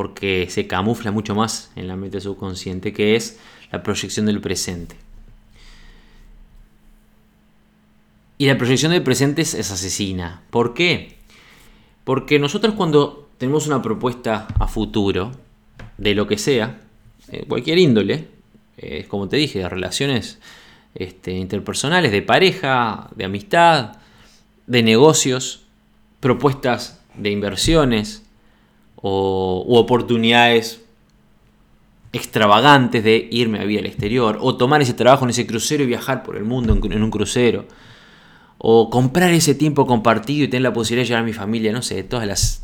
[0.00, 3.38] porque se camufla mucho más en la mente subconsciente, que es
[3.70, 4.96] la proyección del presente.
[8.38, 10.40] Y la proyección del presente es, asesina.
[10.48, 11.18] ¿Por qué?
[12.04, 15.32] Porque nosotros cuando tenemos una propuesta a futuro,
[15.98, 16.80] de lo que sea,
[17.46, 18.28] cualquier índole,
[18.78, 20.38] eh, como te dije, de relaciones
[20.94, 23.98] este, interpersonales, de pareja, de amistad,
[24.66, 25.66] de negocios,
[26.20, 28.24] propuestas de inversiones,
[29.02, 30.82] o, oportunidades
[32.12, 35.86] extravagantes de irme a vivir al exterior, o tomar ese trabajo en ese crucero y
[35.86, 37.66] viajar por el mundo en, un crucero,
[38.58, 41.82] o comprar ese tiempo compartido y tener la posibilidad de llevar a mi familia, no
[41.82, 42.62] sé, todas las,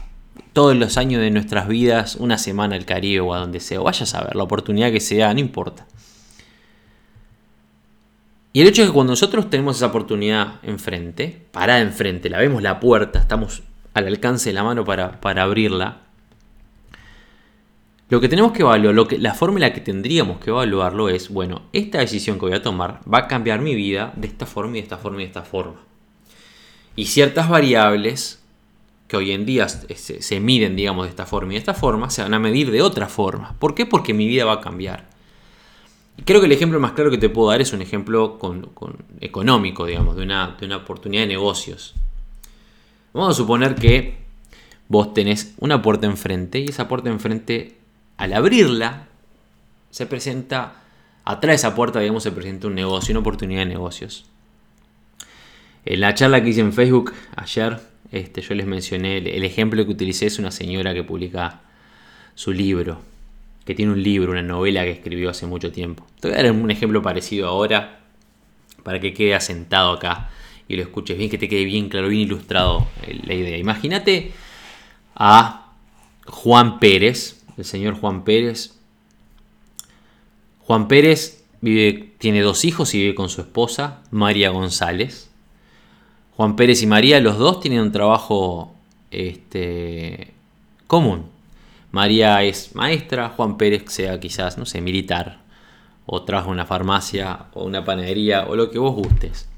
[0.52, 3.84] todos los años de nuestras vidas, una semana al Caribe o a donde sea, o
[3.84, 5.86] vaya a saber, la oportunidad que sea, no importa.
[8.52, 12.62] Y el hecho es que cuando nosotros tenemos esa oportunidad enfrente, parada enfrente, la vemos
[12.62, 16.05] la puerta, estamos al alcance de la mano para, para abrirla,
[18.08, 21.62] lo que tenemos que evaluar, la forma en la que tendríamos que evaluarlo es, bueno,
[21.72, 24.80] esta decisión que voy a tomar va a cambiar mi vida de esta forma y
[24.80, 25.80] de esta forma y de esta forma.
[26.94, 28.42] Y ciertas variables
[29.08, 32.22] que hoy en día se, miden, digamos, de esta forma y de esta forma, se
[32.22, 33.54] van a medir de otra forma.
[33.58, 33.86] ¿Por qué?
[33.86, 35.08] Porque mi vida va a cambiar.
[36.16, 38.70] Y creo que el ejemplo más claro que te puedo dar es un ejemplo con,
[39.20, 41.94] económico, digamos, de una oportunidad de negocios.
[43.12, 44.18] Vamos a suponer que
[44.88, 47.75] vos tenés una puerta enfrente y esa puerta enfrente
[48.16, 49.06] al abrirla,
[49.90, 50.82] se presenta,
[51.24, 54.26] atrás de esa puerta, digamos, se presenta un negocio, una oportunidad de negocios.
[55.84, 57.80] En la charla que hice en Facebook ayer,
[58.12, 61.60] este, yo les mencioné, el, ejemplo que utilicé es una señora que publica
[62.34, 63.00] su libro,
[63.64, 66.06] que tiene un libro, una novela que escribió hace mucho tiempo.
[66.20, 68.00] Te voy a dar un ejemplo parecido ahora,
[68.82, 70.30] para que quede asentado acá
[70.68, 72.86] y lo escuches bien, que te quede bien claro, bien ilustrado
[73.24, 73.56] la idea.
[73.56, 74.32] Imagínate
[75.14, 75.72] a
[76.26, 78.74] Juan Pérez, el señor Juan Pérez.
[80.60, 85.30] Juan Pérez vive, tiene dos hijos y vive con su esposa, María González.
[86.36, 88.74] Juan Pérez y María, los dos tienen un trabajo
[89.10, 90.34] este,
[90.86, 91.26] común.
[91.92, 95.38] María es maestra, Juan Pérez sea quizás, no sé, militar,
[96.04, 99.48] o trabaja en una farmacia, o una panadería, o lo que vos gustes.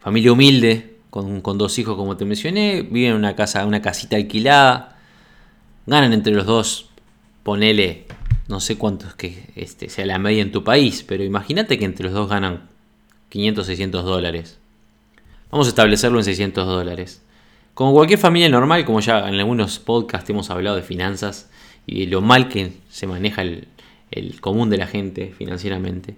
[0.00, 4.16] Familia humilde, con, con dos hijos como te mencioné, viven en una casa, una casita
[4.16, 4.96] alquilada,
[5.86, 6.91] ganan entre los dos
[7.42, 8.06] ponele,
[8.48, 11.84] no sé cuánto es que este, sea la media en tu país, pero imagínate que
[11.84, 12.68] entre los dos ganan
[13.30, 14.58] 500, 600 dólares.
[15.50, 17.22] Vamos a establecerlo en 600 dólares.
[17.74, 21.50] Como cualquier familia normal, como ya en algunos podcasts hemos hablado de finanzas
[21.86, 23.68] y de lo mal que se maneja el,
[24.10, 26.16] el común de la gente financieramente,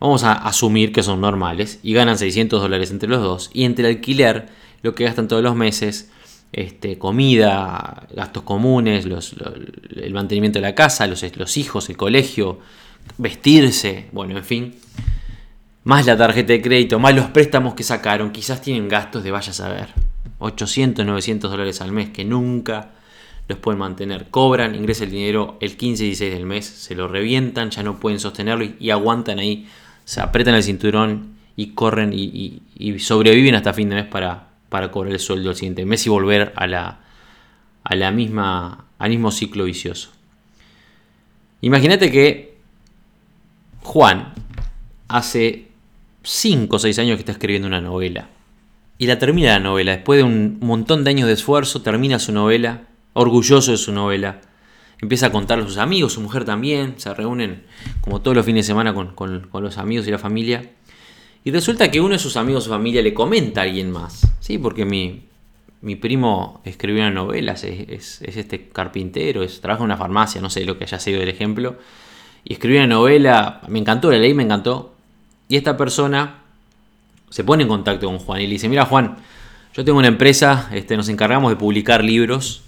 [0.00, 3.50] vamos a asumir que son normales y ganan 600 dólares entre los dos.
[3.52, 4.48] Y entre el alquiler,
[4.82, 6.10] lo que gastan todos los meses,
[6.52, 12.58] este, comida, gastos comunes, el mantenimiento de la casa, los, hijos, el colegio,
[13.18, 14.74] vestirse, bueno, en fin.
[15.84, 19.50] Más la tarjeta de crédito, más los préstamos que sacaron, quizás tienen gastos de vaya
[19.50, 19.88] a saber.
[20.38, 22.90] 800, 900 dólares al mes que nunca
[23.48, 24.28] los pueden mantener.
[24.30, 27.98] Cobran, ingresa el dinero el 15 y 16 del mes, se lo revientan, ya no
[27.98, 29.66] pueden sostenerlo y, aguantan ahí,
[30.04, 32.62] se apretan el cinturón y corren y,
[32.98, 36.54] sobreviven hasta fin de mes para, para cobrar el sueldo el siguiente mes y volver
[36.56, 37.00] a la,
[37.84, 40.10] a la misma, al mismo ciclo vicioso.
[41.60, 42.56] Imagínate que
[43.82, 44.32] Juan
[45.08, 45.68] hace
[46.22, 48.30] 5 o 6 años que está escribiendo una novela.
[48.96, 49.92] Y la termina la novela.
[49.92, 54.40] Después de un montón de años de esfuerzo, termina su novela, orgulloso de su novela.
[55.02, 56.94] Empieza a contarle a sus amigos, su mujer también.
[56.96, 57.64] Se reúnen
[58.00, 60.70] como todos los fines de semana con, los amigos y la familia.
[61.44, 64.32] Y resulta que uno de sus amigos o familia le comenta a alguien más.
[64.40, 65.24] Sí, porque mi,
[65.80, 70.64] mi primo escribió una novela, es, este carpintero, es, trabaja en una farmacia, no sé
[70.64, 71.76] lo que haya sido el ejemplo.
[72.44, 74.94] Y escribió una novela, me encantó, la leí, me encantó.
[75.48, 76.42] Y esta persona
[77.30, 79.16] se pone en contacto con Juan y le dice, mira Juan,
[79.74, 82.62] yo tengo una empresa, este, nos encargamos de publicar libros,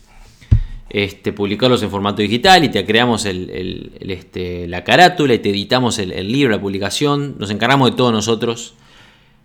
[0.90, 6.30] este, publicarlos en formato digital y te creamos este, la carátula y te editamos el,
[6.30, 8.74] libro, la publicación, nos encargamos de todo nosotros.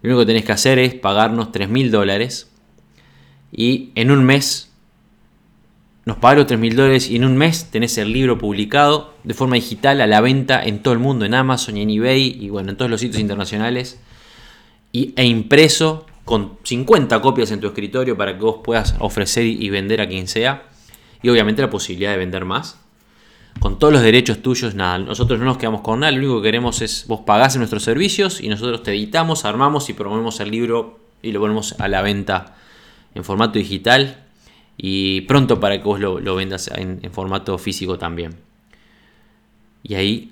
[0.02, 2.52] Lo único que tenés que hacer es pagarnos 3 mil dólares
[3.52, 4.72] y en un mes
[6.06, 9.34] nos pagas los 3 mil dólares y en un mes tenés el libro publicado de
[9.34, 12.50] forma digital a la venta en todo el mundo, en Amazon y en eBay y
[12.50, 14.00] bueno, en todos los sitios internacionales
[14.92, 19.70] y, e impreso con 50 copias en tu escritorio para que vos puedas ofrecer y
[19.70, 20.69] vender a quien sea.
[21.22, 22.80] Y obviamente la posibilidad de vender más.
[23.60, 25.00] Con todos los derechos tuyos, nada.
[25.00, 26.12] Nosotros no nos quedamos con nada.
[26.12, 29.94] Lo único que queremos es vos pagás nuestros servicios y nosotros te editamos, armamos y
[29.94, 32.56] promovemos el libro y lo ponemos a la venta
[33.16, 34.26] en formato digital.
[34.78, 38.38] Y pronto para que vos lo, vendas en, en, formato físico también.
[39.84, 40.32] Y ahí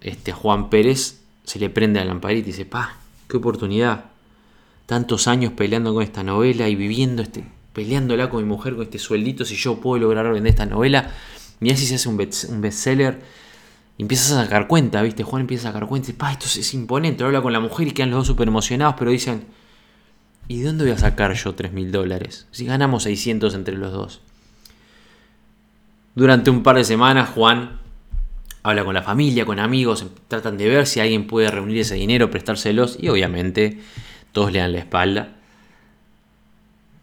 [0.00, 2.96] este Juan Pérez se le prende la lamparita y dice, pa,
[3.28, 4.04] qué oportunidad.
[4.86, 8.98] Tantos años peleando con esta novela y viviendo, este, peleándola con mi mujer con este
[8.98, 11.10] sueldito, si yo puedo lograr vender esta novela.
[11.60, 13.20] Mira si se hace un, bestseller.
[13.98, 15.24] Empiezas a sacar cuenta, ¿viste?
[15.24, 17.24] Juan empieza a sacar cuenta y dice, pa, esto es imponente.
[17.24, 19.44] Habla con la mujer y quedan los dos súper emocionados, pero dicen,
[20.46, 22.46] ¿y de dónde voy a sacar yo 3 mil dólares?
[22.52, 24.20] Si ganamos 600 entre los dos.
[26.14, 27.78] Durante un par de semanas, Juan
[28.62, 32.30] habla con la familia, con amigos, tratan de ver si alguien puede reunir ese dinero,
[32.30, 33.78] prestárselos y obviamente
[34.32, 35.37] todos le dan la espalda.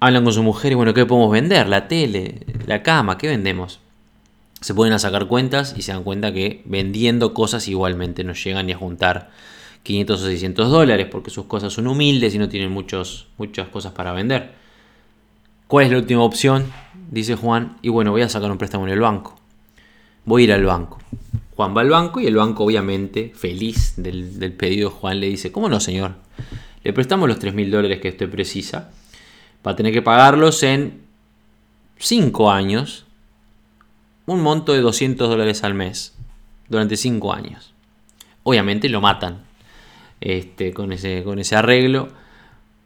[0.06, 1.68] Hablan con su mujer y bueno, ¿qué podemos vender?
[1.68, 3.80] La tele, la cama, ¿qué vendemos?
[4.62, 8.68] Se pueden a sacar cuentas y se dan cuenta que vendiendo cosas igualmente no llegan
[8.68, 9.32] ni a juntar
[9.82, 13.94] 500 o 600 dólares porque sus cosas son humildes y no tienen muchos, muchas cosas
[13.94, 14.52] para vender.
[15.66, 16.72] ¿Cuál es la última opción?
[17.10, 19.40] Dice Juan, y bueno, voy a sacar un préstamo en el banco.
[20.24, 21.00] Voy a ir al banco.
[21.56, 25.68] Juan va al banco y el banco obviamente, feliz del, pedido, Juan le dice, ¿cómo
[25.68, 26.14] no señor?
[26.84, 28.92] Le prestamos los 3 mil dólares que usted precisa.
[29.66, 31.02] Va a tener que pagarlos en
[31.98, 33.06] 5 años.
[34.26, 36.14] Un monto de 200 dólares al mes.
[36.70, 37.74] Durante 5 años.
[38.44, 39.44] Obviamente lo matan
[40.22, 42.10] este, con, ese, con ese arreglo.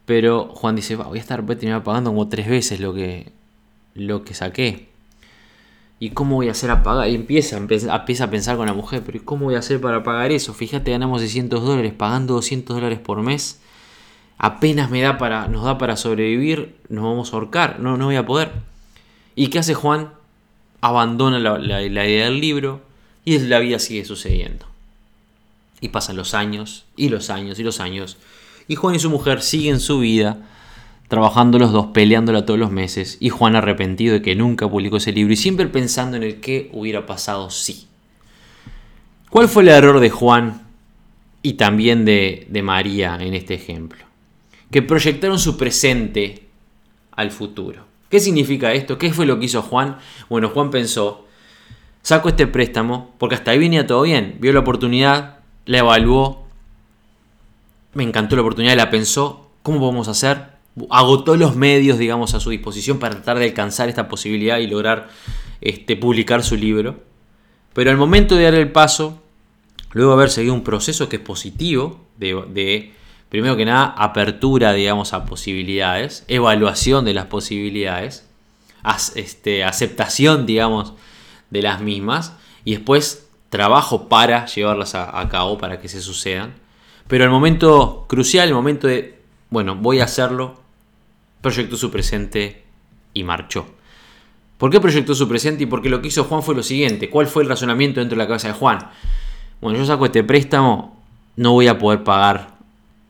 [0.06, 3.32] Pero Juan dice, voy a estar voy a pagando como 3 veces lo que,
[3.94, 4.90] lo que saqué.
[6.00, 7.10] ¿Y cómo voy a hacer a pagar?
[7.10, 10.32] Y empieza, empieza a pensar con la mujer, pero ¿cómo voy a hacer para pagar
[10.32, 10.54] eso?
[10.54, 13.60] Fíjate, ganamos 600 dólares, pagando 200 dólares por mes.
[14.42, 18.16] Apenas me da para, nos da para sobrevivir, nos vamos a ahorcar, no, no voy
[18.16, 18.54] a poder.
[19.36, 20.12] ¿Y qué hace Juan?
[20.80, 22.82] Abandona la, idea del libro
[23.26, 24.66] y la vida sigue sucediendo.
[25.82, 28.16] Y pasan los años, y los años, y los años.
[28.70, 30.38] Y Juan y su mujer siguen su vida
[31.10, 35.12] trabajando los dos, peleándola todos los meses, y Juan arrepentido de que nunca publicó ese
[35.12, 37.88] libro y siempre pensando en el qué hubiera pasado si.
[39.30, 40.62] ¿Cuál fue el error de Juan
[41.42, 44.09] y también de María en este ejemplo?
[44.72, 46.48] Que proyectaron su presente
[47.12, 47.86] al futuro.
[48.10, 48.98] ¿Qué significa esto?
[48.98, 49.98] ¿Qué fue lo que hizo Juan?
[50.30, 51.26] Bueno, Juan pensó,
[52.02, 56.44] saco este préstamo, porque hasta ahí venía todo bien, vio la oportunidad, la evaluó,
[57.94, 60.60] me encantó la oportunidad, la pensó, ¿cómo podemos hacer?
[60.90, 65.10] agotó los medios, digamos, a su disposición para tratar de alcanzar esta posibilidad y lograr
[65.62, 67.04] este, publicar su libro.
[67.74, 69.22] Pero al momento de dar el paso,
[69.92, 72.94] luego de haber seguido un proceso que es positivo, de,
[73.30, 78.28] primero que nada, apertura, digamos, a posibilidades, evaluación de las posibilidades,
[79.16, 80.94] este, aceptación, digamos,
[81.50, 82.34] de las mismas,
[82.66, 86.54] y después trabajo para llevarlas a, cabo, para que se sucedan.
[87.08, 90.60] Pero el momento crucial, el momento de, bueno, voy a hacerlo,
[91.42, 92.64] proyectó su presente
[93.14, 93.66] y marchó.
[94.58, 95.64] ¿Por qué proyectó su presente?
[95.64, 97.10] Y porque lo que hizo Juan fue lo siguiente.
[97.10, 98.90] ¿Cuál fue el razonamiento dentro de la cabeza de Juan?
[99.62, 101.02] Bueno, yo saco este préstamo,
[101.36, 102.59] no voy a poder pagar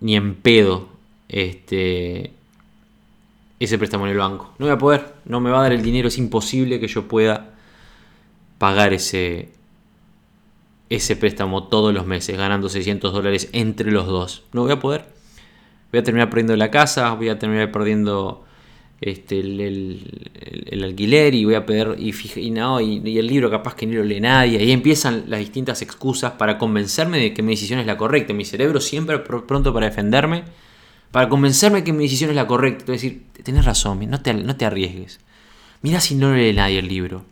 [0.01, 0.89] ni en pedo
[1.27, 2.33] este,
[3.59, 4.53] ese préstamo en el banco.
[4.57, 7.07] No voy a poder, no me va a dar el dinero, es imposible que yo
[7.07, 7.51] pueda
[8.57, 9.49] pagar ese,
[10.89, 14.43] ese préstamo todos los meses, ganando 600 dólares entre los dos.
[14.53, 15.05] No voy a poder.
[15.91, 18.45] Voy a terminar perdiendo la casa, voy a terminar perdiendo
[19.01, 23.85] este, el, alquiler y voy a perder y, y, no, y, el libro capaz que
[23.85, 24.59] ni lo lee nadie.
[24.59, 28.33] Ahí empiezan las distintas excusas para convencerme de que mi decisión es la correcta.
[28.33, 30.43] Mi cerebro siempre pronto para defenderme,
[31.11, 32.91] para convencerme que mi decisión es la correcta.
[32.91, 35.19] A decir, tenés razón, no te, no te arriesgues.
[35.81, 37.23] Mira si no lee nadie el libro.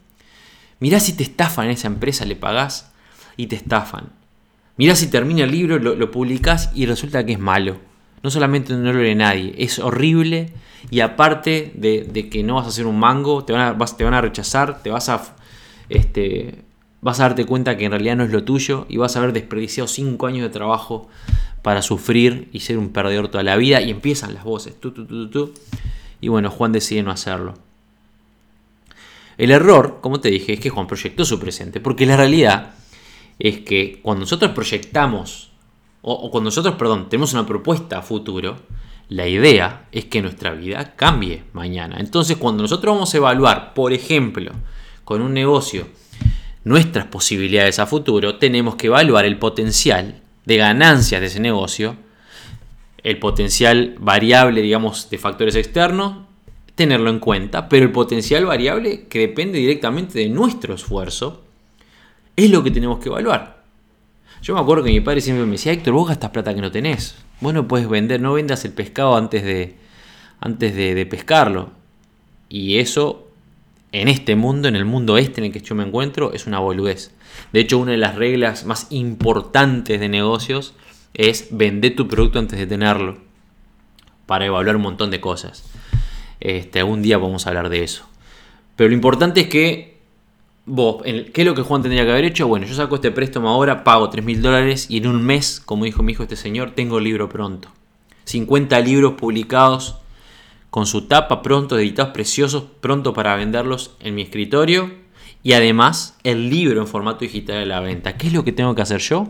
[0.79, 2.91] Mira si te estafan en esa empresa, le pagás
[3.35, 4.09] y te estafan.
[4.77, 7.79] Mira si termina el libro, lo, lo publicás y resulta que es malo.
[8.23, 10.51] No solamente no lo lee nadie, es horrible.
[10.89, 14.21] Y aparte de, que no vas a hacer un mango, te van a, van a
[14.21, 15.35] rechazar, te vas a,
[15.89, 16.63] este,
[17.01, 19.33] vas a darte cuenta que en realidad no es lo tuyo y vas a haber
[19.33, 21.09] desperdiciado 5 años de trabajo
[21.61, 23.81] para sufrir y ser un perdedor toda la vida.
[23.81, 25.53] Y empiezan las voces, tú, tú, tú, tú,
[26.21, 27.55] y bueno, Juan decide no hacerlo.
[29.37, 32.71] El error, como te dije, es que Juan proyectó su presente, porque la realidad
[33.39, 35.46] es que cuando nosotros proyectamos,
[36.09, 38.55] o, cuando nosotros, perdón, tenemos una propuesta a futuro,
[39.09, 41.97] la idea es que nuestra vida cambie mañana.
[41.99, 44.53] Entonces, cuando nosotros vamos a evaluar, por ejemplo,
[45.03, 45.87] con un negocio,
[46.63, 51.97] nuestras posibilidades a futuro, tenemos que evaluar el potencial de ganancias de ese negocio,
[53.03, 56.25] el potencial variable, digamos, de factores externos,
[56.75, 61.43] tenerlo en cuenta, pero el potencial variable que depende directamente de nuestro esfuerzo,
[62.37, 63.56] es lo que tenemos que evaluar.
[64.41, 66.71] Yo me acuerdo que mi padre siempre me decía, Héctor, vos gastas plata que no
[66.71, 67.15] tenés.
[67.41, 69.75] Vos no puedes vender, no vendas el pescado antes de,
[70.39, 71.71] antes de, pescarlo.
[72.49, 73.27] Y eso,
[73.91, 76.59] en este mundo, en el mundo este en el que yo me encuentro, es una
[76.59, 77.11] boludez.
[77.51, 80.73] De hecho, una de las reglas más importantes de negocios
[81.13, 83.17] es vender tu producto antes de tenerlo.
[84.25, 85.63] Para evaluar un montón de cosas.
[86.39, 88.07] Este, algún día vamos a hablar de eso.
[88.75, 89.96] Pero lo importante es que
[91.03, 92.47] ¿qué es lo que Juan tendría que haber hecho?
[92.47, 95.85] Bueno, yo saco este préstamo ahora, pago 3 mil dólares y en un mes, como
[95.85, 97.69] dijo mi hijo este señor, tengo el libro pronto.
[98.25, 99.97] 50 libros publicados
[100.69, 104.91] con su tapa pronto, editados preciosos, pronto para venderlos en mi escritorio.
[105.43, 108.17] Y además el libro en formato digital a la venta.
[108.17, 109.29] ¿Qué es lo que tengo que hacer yo?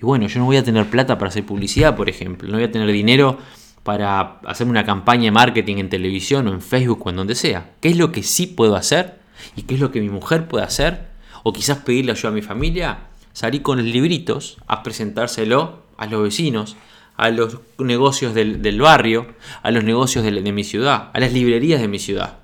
[0.00, 2.48] Y bueno, yo no voy a tener plata para hacer publicidad, por ejemplo.
[2.48, 3.38] No voy a tener dinero
[3.84, 7.70] para hacer una campaña de marketing en televisión o en Facebook o en donde sea.
[7.80, 9.25] ¿Qué es lo que sí puedo hacer?
[9.56, 11.08] ¿Y qué es lo que mi mujer puede hacer?
[11.42, 12.98] O quizás pedirle ayuda a mi familia.
[13.32, 16.76] Salir con los libritos a presentárselo a los vecinos,
[17.16, 19.26] a los negocios del, barrio,
[19.62, 22.38] a los negocios de, mi ciudad, a las librerías de mi ciudad.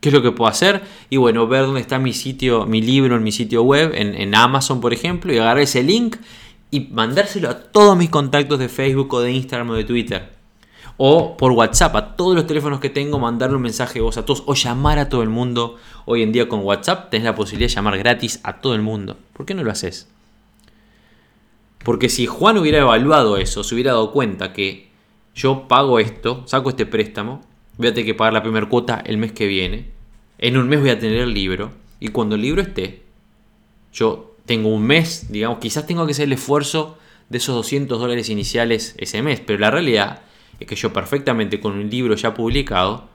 [0.00, 0.82] ¿Qué es lo que puedo hacer?
[1.08, 4.34] Y bueno, ver dónde está mi sitio, mi libro en mi sitio web, en, en
[4.34, 6.16] Amazon, por ejemplo, y agarrar ese link
[6.70, 10.33] y mandárselo a todos mis contactos de Facebook o de Instagram o de Twitter
[10.96, 14.24] o por WhatsApp a todos los teléfonos que tengo, mandarle un mensaje de voz a
[14.24, 15.76] todos o llamar a todo el mundo.
[16.04, 19.16] Hoy en día con WhatsApp tenés la posibilidad de llamar gratis a todo el mundo.
[19.32, 20.08] ¿Por qué no lo haces?
[21.84, 24.88] Porque si Juan hubiera evaluado eso, se hubiera dado cuenta que
[25.34, 27.42] yo pago esto, saco este préstamo,
[27.76, 29.90] voy a tener que pagar la primera cuota el mes que viene,
[30.38, 33.02] en un mes voy a tener el libro, y cuando el libro esté,
[33.92, 38.28] yo tengo un mes, digamos, quizás tengo que hacer el esfuerzo de esos 200 dólares
[38.28, 40.22] iniciales ese mes, pero la realidad
[40.60, 43.08] es que yo perfectamente con un libro ya publicado,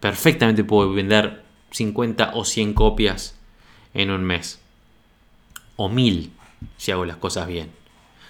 [0.00, 3.36] perfectamente puedo vender 50 o 100 copias
[3.94, 4.60] en un mes.
[5.76, 6.32] O mil,
[6.76, 7.70] si hago las cosas bien.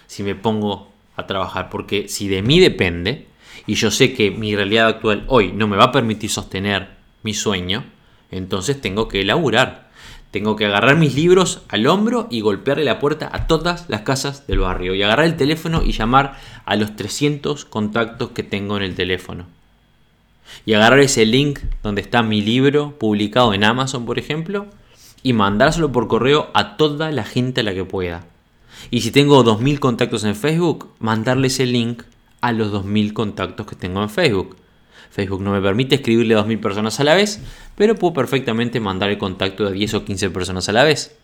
[0.07, 1.69] Si me pongo a trabajar.
[1.69, 3.27] Porque si de mí depende,
[3.67, 6.89] y yo sé que mi realidad actual hoy no me va a permitir sostener
[7.23, 7.85] mi sueño,
[8.31, 9.89] entonces tengo que elaborar.
[10.31, 14.45] Tengo que agarrar mis libros al hombro y golpearle la puerta a todas las casas
[14.45, 14.93] del barrio.
[14.93, 19.47] Y agarrar el teléfono y llamar a los 300 contactos que tengo en el teléfono.
[20.65, 24.67] Y agarrar ese link donde está mi libro publicado en Amazon, por ejemplo,
[25.23, 28.25] y mandárselo por correo a toda la gente a la que pueda.
[28.91, 32.03] Y si tengo 2.000 contactos en Facebook, mandarle ese link
[32.41, 34.55] a los 2.000 contactos que tengo en Facebook.
[35.11, 37.41] Facebook no me permite escribirle a 2.000 personas a la vez,
[37.75, 41.17] pero puedo perfectamente mandar el contacto de 10 o 15 personas a la vez.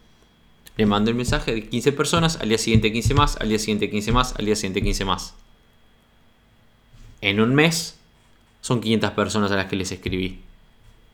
[0.77, 3.89] Le mando el mensaje de 15 personas, al día siguiente 15 más, al día siguiente
[3.89, 5.35] 15 más, al día siguiente 15 más.
[7.21, 7.97] En un mes
[8.61, 10.39] son 500 personas a las que les escribí.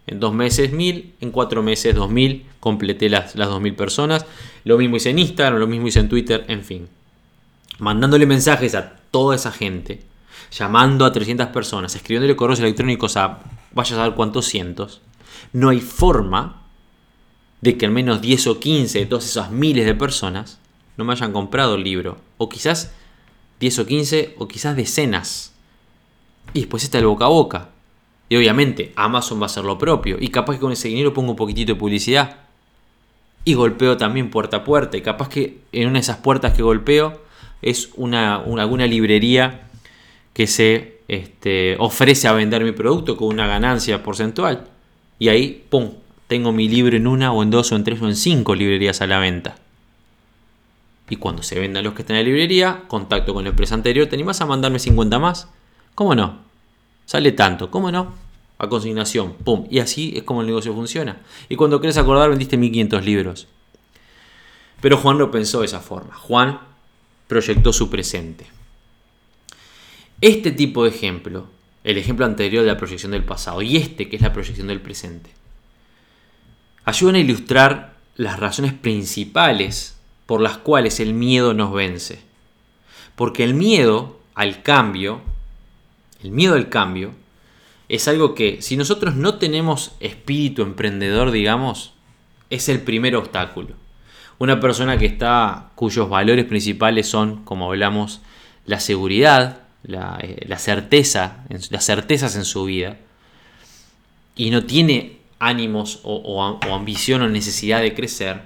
[0.07, 4.25] En dos meses 1000, en cuatro meses 2000, completé las, las 2000 personas.
[4.63, 6.87] Lo mismo hice en Instagram, lo mismo hice en Twitter, en fin.
[7.77, 10.01] Mandándole mensajes a toda esa gente,
[10.51, 13.39] llamando a 300 personas, escribiéndole correos electrónicos a
[13.73, 15.01] vaya a saber cuántos cientos.
[15.53, 16.61] No hay forma
[17.61, 20.59] de que al menos 10 o 15 de todas esas miles de personas
[20.97, 22.17] no me hayan comprado el libro.
[22.37, 22.93] O quizás
[23.59, 25.53] 10 o 15 o quizás decenas.
[26.53, 27.69] Y después está el boca a boca.
[28.29, 30.17] Y obviamente Amazon va a hacer lo propio.
[30.19, 32.37] Y capaz que con ese dinero pongo un poquitito de publicidad.
[33.45, 34.97] Y golpeo también puerta a puerta.
[34.97, 37.21] Y capaz que en una de esas puertas que golpeo
[37.61, 39.70] es una, alguna librería
[40.33, 44.67] que se este, ofrece a vender mi producto con una ganancia porcentual.
[45.19, 45.91] Y ahí, ¡pum!
[46.27, 49.01] Tengo mi libro en una o en dos o en tres o en cinco librerías
[49.01, 49.55] a la venta.
[51.09, 54.07] Y cuando se vendan los que están en la librería, contacto con la empresa anterior,
[54.07, 55.49] ¿te animás a mandarme 50 más?
[55.93, 56.39] ¿Cómo no?
[57.05, 58.13] Sale tanto, ¿cómo no?
[58.57, 59.67] A consignación, pum.
[59.69, 61.17] Y así es como el negocio funciona.
[61.49, 63.47] Y cuando querés acordar, vendiste 1500 libros.
[64.79, 66.15] Pero Juan no pensó de esa forma.
[66.15, 66.61] Juan
[67.27, 68.47] proyectó su presente.
[70.21, 71.47] Este tipo de ejemplo,
[71.83, 74.81] el ejemplo anterior de la proyección del pasado y este que es la proyección del
[74.81, 75.31] presente,
[76.85, 82.19] ayudan a ilustrar las razones principales por las cuales el miedo nos vence.
[83.15, 85.21] Porque el miedo al cambio
[86.23, 87.11] el miedo al cambio,
[87.89, 91.93] es algo que si nosotros no tenemos espíritu emprendedor, digamos,
[92.49, 93.69] es el primer obstáculo.
[94.39, 98.21] Una persona que está, cuyos valores principales son, como hablamos,
[98.65, 102.97] la seguridad, la, eh, certeza, las certezas en su vida,
[104.35, 108.41] y no tiene ánimos o, ambición o necesidad de crecer,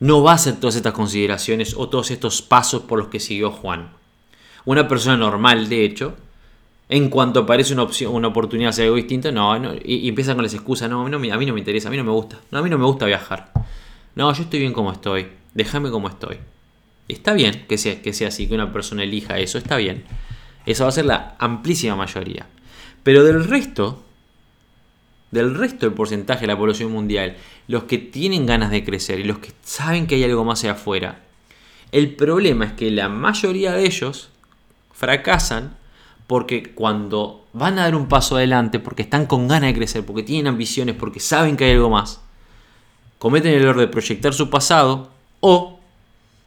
[0.00, 3.50] no va a hacer todas estas consideraciones o todos estos pasos por los que siguió
[3.50, 3.90] Juan.
[4.64, 6.16] Una persona normal, de hecho,
[6.88, 10.88] en cuanto aparece una opción, una oportunidad algo distinto, no, y, empiezan con las excusas,
[10.88, 12.78] no, a mí no me interesa, a mí no me gusta, no, a mí no
[12.78, 13.52] me gusta viajar.
[14.14, 16.38] No, yo estoy bien como estoy, déjame como estoy.
[17.08, 20.04] Está bien que sea, que sea así, que una persona elija eso, está bien.
[20.66, 22.46] Esa va a ser la amplísima mayoría.
[23.02, 24.02] Pero del resto,
[25.30, 27.36] del resto del porcentaje de la población mundial,
[27.66, 30.72] los que tienen ganas de crecer y los que saben que hay algo más allá
[30.72, 31.22] afuera,
[31.90, 34.28] el problema es que la mayoría de ellos
[34.92, 35.76] fracasan
[36.26, 40.22] porque cuando van a dar un paso adelante, porque están con ganas de crecer, porque
[40.22, 42.20] tienen ambiciones, porque saben que hay algo más,
[43.18, 45.77] cometen el error de proyectar su pasado o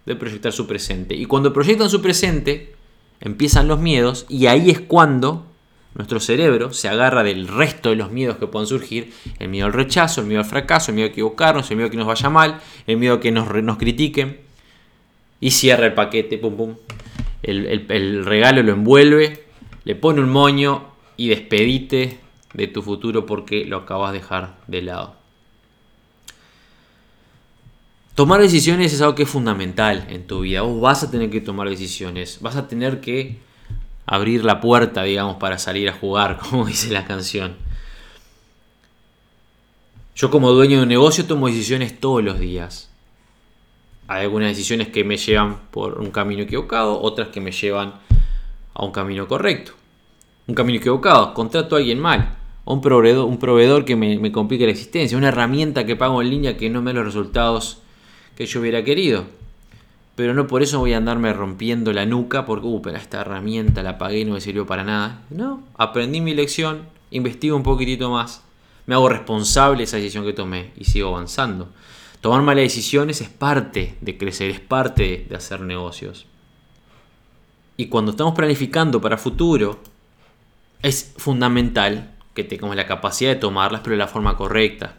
[0.06, 1.16] de proyectar su presente.
[1.16, 2.74] Y cuando proyectan su presente,
[3.20, 5.45] empiezan los miedos y ahí es cuando
[5.93, 9.74] nuestro cerebro se agarra del resto de los miedos que puedan surgir, el miedo al
[9.74, 12.30] rechazo, el miedo al fracaso, el miedo a equivocarnos, el miedo a que nos vaya
[12.30, 14.39] mal, el miedo a que nos, nos critiquen,
[15.39, 16.76] y cierra el paquete, pum pum,
[17.43, 19.52] el regalo lo envuelve
[19.84, 20.86] le pone un moño
[21.18, 22.20] y despedite
[22.54, 25.21] de tu futuro porque lo acabas de dejar de lado.
[28.22, 30.62] Tomar decisiones es algo que es fundamental en tu vida.
[30.62, 32.38] Vos vas a tener que tomar decisiones.
[32.40, 33.40] Vas a tener que
[34.06, 37.56] abrir la puerta, digamos, para salir a jugar, como dice la canción.
[40.16, 42.92] Yo como dueño de un negocio tomo decisiones todos los días.
[44.08, 47.96] Hay algunas decisiones que me llevan por un camino equivocado, otras que me llevan
[48.76, 49.72] a un camino correcto.
[50.46, 54.66] Un camino equivocado, contrato a alguien mal, o un proveedor, un proveedor que me, complique
[54.66, 57.81] la existencia, una herramienta que pago en línea que no me da los resultados
[58.42, 59.26] que yo hubiera querido.
[60.16, 63.84] Pero no por eso voy a andarme rompiendo la nuca porque, uh, pero esta herramienta
[63.84, 65.22] la pagué y no me sirvió para nada.
[65.30, 68.42] No, aprendí mi lección, investigo un poquitito más,
[68.88, 71.70] me hago responsable de esa decisión que tomé y sigo avanzando.
[72.20, 76.26] Tomar malas decisiones es parte de crecer, es parte de hacer negocios.
[77.78, 79.80] Y cuando estamos planificando para futuro,
[80.82, 84.98] es fundamental que tengamos la capacidad de tomarlas, pero de la forma correcta.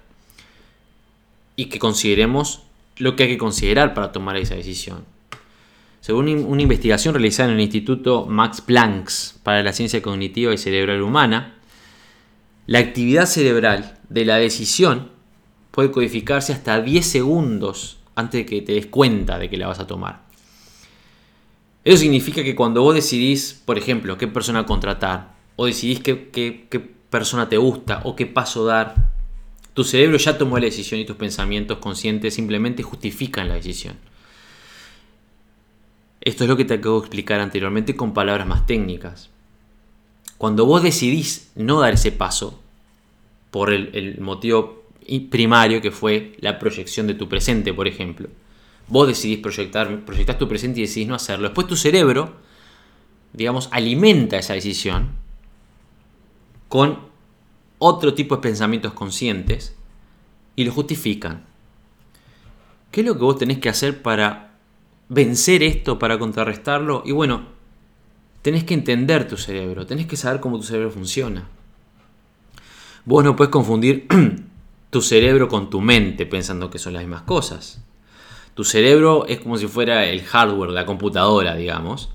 [1.56, 2.62] Y que consideremos
[2.98, 5.04] lo que hay que considerar para tomar esa decisión.
[6.00, 9.10] Según una investigación realizada en el Instituto Max Planck
[9.42, 11.54] para la Ciencia Cognitiva y Cerebral Humana,
[12.66, 15.10] la actividad cerebral de la decisión
[15.70, 19.80] puede codificarse hasta 10 segundos antes de que te des cuenta de que la vas
[19.80, 20.22] a tomar.
[21.84, 26.92] Eso significa que cuando vos decidís, por ejemplo, qué persona contratar, o decidís qué, qué,
[27.10, 29.11] persona te gusta, o qué paso dar,
[29.74, 33.96] tu cerebro ya tomó la decisión y tus pensamientos conscientes simplemente justifican la decisión.
[36.20, 39.30] Esto es lo que te acabo de explicar anteriormente con palabras más técnicas.
[40.38, 42.62] Cuando vos decidís no dar ese paso,
[43.52, 44.86] por el, motivo
[45.30, 48.30] primario que fue la proyección de tu presente, por ejemplo.
[48.88, 51.48] Vos decidís proyectar, proyectás tu presente y decidís no hacerlo.
[51.48, 52.36] Después tu cerebro,
[53.34, 55.10] digamos, alimenta esa decisión
[56.68, 57.11] con
[57.84, 59.74] otro tipo de pensamientos conscientes
[60.54, 61.44] y lo justifican.
[62.92, 64.54] ¿Qué es lo que vos tenés que hacer para
[65.08, 67.02] vencer esto, para contrarrestarlo?
[67.04, 67.46] Y bueno,
[68.42, 71.48] tenés que entender tu cerebro, tenés que saber cómo tu cerebro funciona.
[73.04, 74.06] Vos no puedes confundir
[74.90, 77.82] tu cerebro con tu mente pensando que son las mismas cosas.
[78.54, 82.10] Tu cerebro es como si fuera el hardware, la computadora, digamos.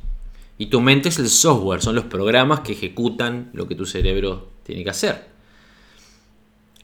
[0.58, 4.48] Y tu mente es el software, son los programas que ejecutan lo que tu cerebro
[4.64, 5.37] tiene que hacer.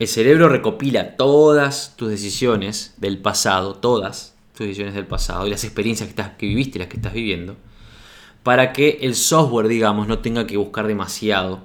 [0.04, 5.64] El cerebro recopila todas tus decisiones del pasado, todas tus decisiones del pasado y las
[5.64, 7.56] experiencias que, estás, que viviste las que estás viviendo,
[8.44, 11.62] para que el software, digamos, no tenga que buscar demasiado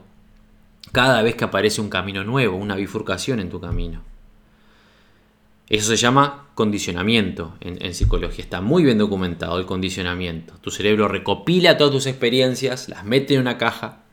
[0.93, 4.03] cada vez que aparece un camino nuevo, una bifurcación en tu camino.
[5.69, 8.45] Eso se llama condicionamiento en, psicología.
[8.45, 10.55] Está muy bien documentado el condicionamiento.
[10.61, 14.05] Tu cerebro recopila todas tus experiencias, las mete en una caja,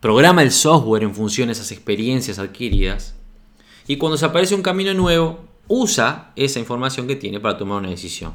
[0.00, 3.14] programa el software en función de esas experiencias adquiridas
[3.88, 7.88] y cuando se aparece un camino nuevo, usa esa información que tiene para tomar una
[7.88, 8.34] decisión.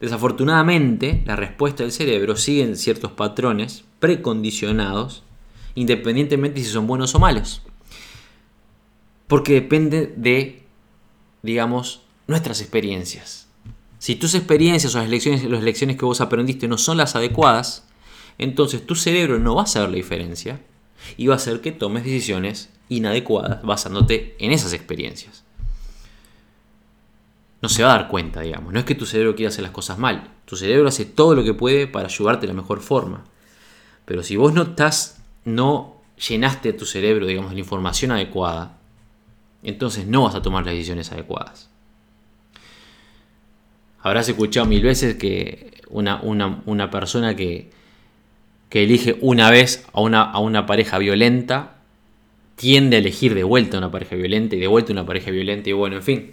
[0.00, 5.24] Desafortunadamente, la respuesta del cerebro sigue ciertos patrones precondicionados,
[5.74, 7.62] independientemente si son buenos o malos.
[9.26, 10.62] Porque depende de,
[11.42, 13.48] digamos, nuestras experiencias.
[13.98, 17.86] Si tus experiencias o las lecciones, las lecciones que vos aprendiste no son las adecuadas,
[18.38, 20.60] entonces tu cerebro no va a saber la diferencia
[21.16, 25.44] y va a hacer que tomes decisiones inadecuadas basándote en esas experiencias.
[27.62, 28.72] No se va a dar cuenta, digamos.
[28.72, 30.30] No es que tu cerebro quiera hacer las cosas mal.
[30.46, 33.24] Tu cerebro hace todo lo que puede para ayudarte de la mejor forma.
[34.06, 38.78] Pero si vos no estás, no llenaste tu cerebro, digamos, de la información adecuada,
[39.62, 41.68] entonces no vas a tomar las decisiones adecuadas.
[44.00, 47.70] Habrás escuchado mil veces que una, una persona que,
[48.70, 51.76] que, elige una vez a una, a una pareja violenta
[52.56, 55.30] tiende a elegir de vuelta a una pareja violenta y de vuelta a una pareja
[55.30, 56.32] violenta y bueno, en fin.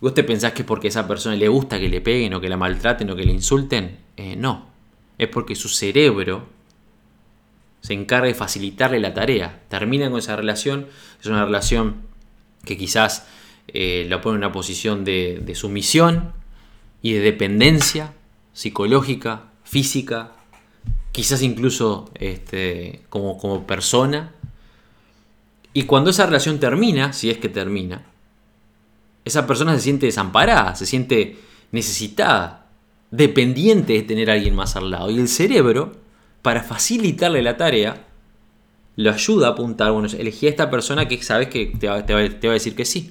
[0.00, 2.40] ¿Vos te pensás que es porque a esa persona le gusta que le peguen o
[2.40, 3.96] que la maltraten o que le insulten?
[4.16, 4.68] Eh, no.
[5.16, 6.46] Es porque su cerebro
[7.80, 9.62] se encarga de facilitarle la tarea.
[9.68, 10.86] Termina con esa relación.
[11.20, 11.96] Es una relación
[12.64, 13.26] que quizás
[13.68, 16.32] eh, la pone en una posición de, sumisión
[17.02, 18.14] y de dependencia
[18.52, 20.32] psicológica, física,
[21.18, 24.34] quizás incluso este, como, como persona.
[25.72, 28.04] Y cuando esa relación termina, si es que termina,
[29.24, 31.36] esa persona se siente desamparada, se siente
[31.72, 32.68] necesitada,
[33.10, 35.10] dependiente de tener a alguien más al lado.
[35.10, 35.96] Y el cerebro,
[36.40, 38.06] para facilitarle la tarea,
[38.94, 42.52] lo ayuda a apuntar, bueno, elegí a esta persona que sabes que te va, a
[42.52, 43.10] decir que sí.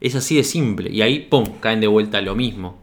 [0.00, 0.88] Es así de simple.
[0.88, 2.78] Y ahí, ¡pum!, caen de vuelta a lo mismo.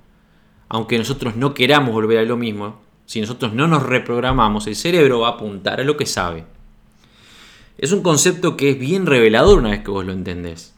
[0.68, 2.82] Aunque nosotros no queramos volver a lo mismo,
[3.12, 6.46] si nosotros no nos reprogramamos, el cerebro va a apuntar a lo que sabe.
[7.78, 10.74] Es un concepto que es bien revelador una vez que vos lo entendés.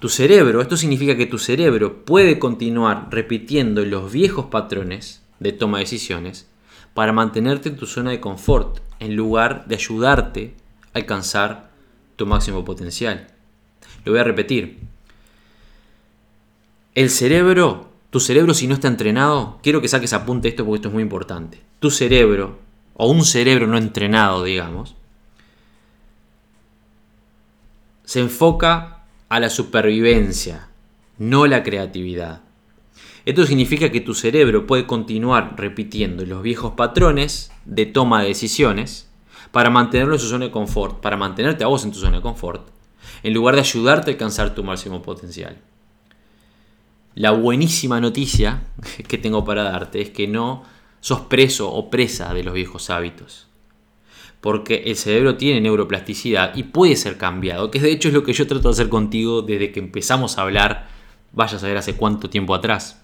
[0.00, 5.78] Tu cerebro, esto significa que tu cerebro puede continuar repitiendo los viejos patrones de toma
[5.78, 6.46] de decisiones
[6.92, 10.56] para mantenerte en tu zona de confort en lugar de ayudarte
[10.92, 11.70] a alcanzar
[12.16, 13.28] tu máximo potencial.
[14.04, 14.80] Lo voy a repetir.
[16.94, 20.88] El cerebro, tu cerebro si no está entrenado, quiero que saques apunte esto porque esto
[20.88, 21.60] es muy importante.
[21.80, 22.56] Tu cerebro,
[22.94, 24.96] o un cerebro no entrenado, digamos,
[28.06, 30.68] se enfoca a la supervivencia,
[31.18, 32.40] no la creatividad.
[33.26, 39.10] Esto significa que tu cerebro puede continuar repitiendo los viejos patrones de toma de decisiones
[39.52, 42.22] para mantenerlo en su zona de confort, para mantenerte a vos en tu zona de
[42.22, 42.66] confort,
[43.22, 45.58] en lugar de ayudarte a alcanzar tu máximo potencial.
[47.16, 48.62] La buenísima noticia
[49.08, 50.62] que tengo para darte es que no
[51.00, 53.46] sos preso o presa de los viejos hábitos
[54.46, 58.32] porque el cerebro tiene neuroplasticidad y puede ser cambiado, que de hecho es lo que
[58.32, 60.86] yo trato de hacer contigo desde que empezamos a hablar,
[61.32, 63.02] vaya a saber hace cuánto tiempo atrás.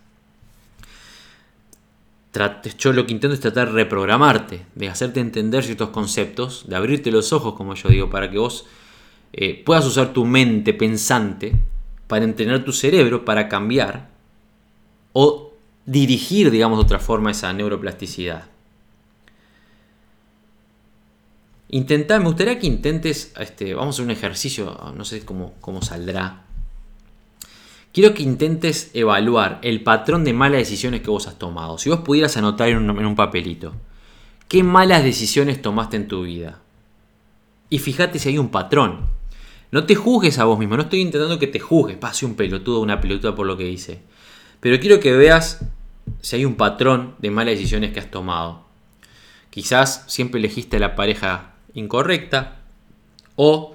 [2.78, 7.10] Yo lo que intento es tratar de reprogramarte, de hacerte entender ciertos conceptos, de abrirte
[7.10, 8.64] los ojos, como yo digo, para que vos
[9.32, 11.56] eh, puedas usar tu mente pensante
[12.06, 14.08] para entrenar tu cerebro para cambiar
[15.12, 15.52] o
[15.86, 18.44] dirigir, digamos, de otra forma esa neuroplasticidad.
[21.68, 25.80] Intenta, me gustaría que intentes, este, vamos a hacer un ejercicio, no sé cómo, cómo
[25.80, 26.44] saldrá.
[27.92, 31.78] Quiero que intentes evaluar el patrón de malas decisiones que vos has tomado.
[31.78, 33.74] Si vos pudieras anotar en un, en un papelito,
[34.48, 36.62] ¿qué malas decisiones tomaste en tu vida?
[37.72, 39.06] y fíjate si hay un patrón.
[39.72, 42.80] No te juzgues a vos mismo, no estoy intentando que te juzgues, pase un pelotudo,
[42.80, 44.00] una pelotuda por lo que dice.
[44.60, 45.64] Pero quiero que veas
[46.20, 48.66] si hay un patrón de malas decisiones que has tomado.
[49.48, 52.60] Quizás siempre elegiste la pareja incorrecta
[53.34, 53.74] o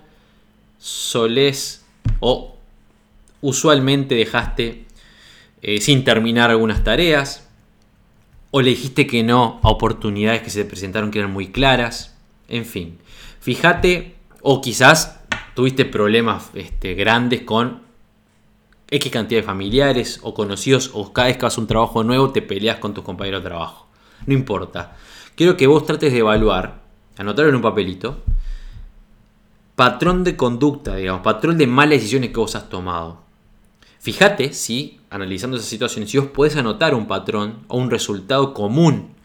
[0.77, 1.83] solés
[2.19, 2.55] o
[3.41, 4.85] usualmente dejaste
[5.63, 7.47] eh, sin terminar algunas tareas
[8.51, 12.15] o le dijiste que no a oportunidades que se te presentaron que eran muy claras.
[12.47, 12.99] En fin,
[13.39, 15.16] fíjate o quizás
[15.57, 17.81] tuviste problemas este, grandes con
[18.91, 22.43] X cantidad de familiares o conocidos o cada vez que vas un trabajo nuevo te
[22.43, 23.87] peleas con tus compañeros de trabajo.
[24.27, 24.95] No importa.
[25.33, 26.83] Quiero que vos trates de evaluar,
[27.17, 28.21] anotarlo en un papelito,
[29.75, 33.23] patrón de conducta, digamos, patrón de malas decisiones que vos has tomado.
[33.97, 39.15] Fíjate si, analizando esas situaciones, si vos podés anotar un patrón o un resultado común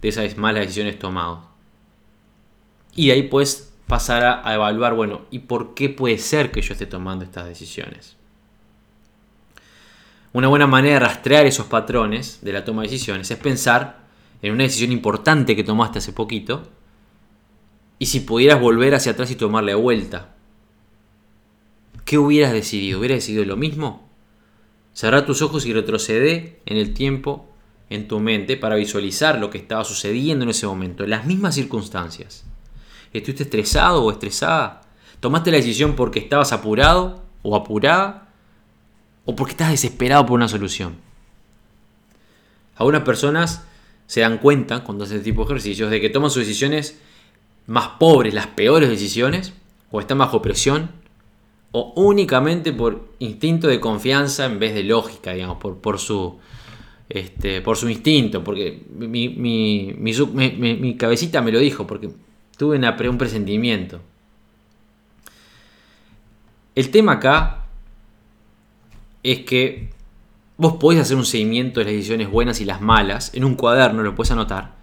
[0.00, 1.40] de esas malas decisiones tomadas.
[2.94, 6.72] Y de ahí puedes pasar a, evaluar, bueno, ¿y por qué puede ser que yo
[6.72, 8.16] esté tomando estas decisiones?
[10.32, 13.98] Una buena manera de rastrear esos patrones de la toma de decisiones es pensar
[14.40, 16.62] en una decisión importante que tomaste hace poquito
[17.98, 20.36] y si pudieras volver hacia atrás y tomarle vuelta.
[22.06, 22.98] ¿Qué hubieras decidido?
[22.98, 24.08] ¿Hubieras decidido lo mismo?
[24.94, 27.46] Cerrar tus ojos y retrocede en el tiempo,
[27.90, 31.54] en tu mente, para visualizar lo que estaba sucediendo en ese momento, en las mismas
[31.54, 32.46] circunstancias.
[33.12, 34.82] ¿Estuviste estresado o estresada?
[35.20, 38.22] ¿Tomaste la decisión porque estabas apurado o apurada?
[39.24, 40.96] o porque estás desesperado por una solución.
[42.76, 43.64] Algunas personas
[44.06, 46.98] se dan cuenta cuando hacen este tipo de ejercicios de que toman sus decisiones
[47.66, 49.52] más pobres, las peores decisiones,
[49.90, 50.90] o están bajo presión,
[51.70, 56.38] o únicamente por instinto de confianza en vez de lógica, digamos, por, su,
[57.08, 62.10] este, por su instinto, porque mi, mi, mi, cabecita me lo dijo, porque
[62.56, 62.78] tuve
[63.08, 64.00] un presentimiento.
[66.74, 67.66] El tema acá
[69.22, 69.90] es que
[70.56, 74.02] vos podés hacer un seguimiento de las decisiones buenas y las malas en un cuaderno,
[74.02, 74.74] lo puedes anotar,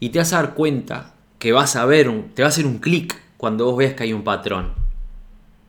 [0.00, 2.66] y te vas a dar cuenta que vas a ver, un, te va a hacer
[2.66, 4.72] un clic cuando vos veas que hay un patrón.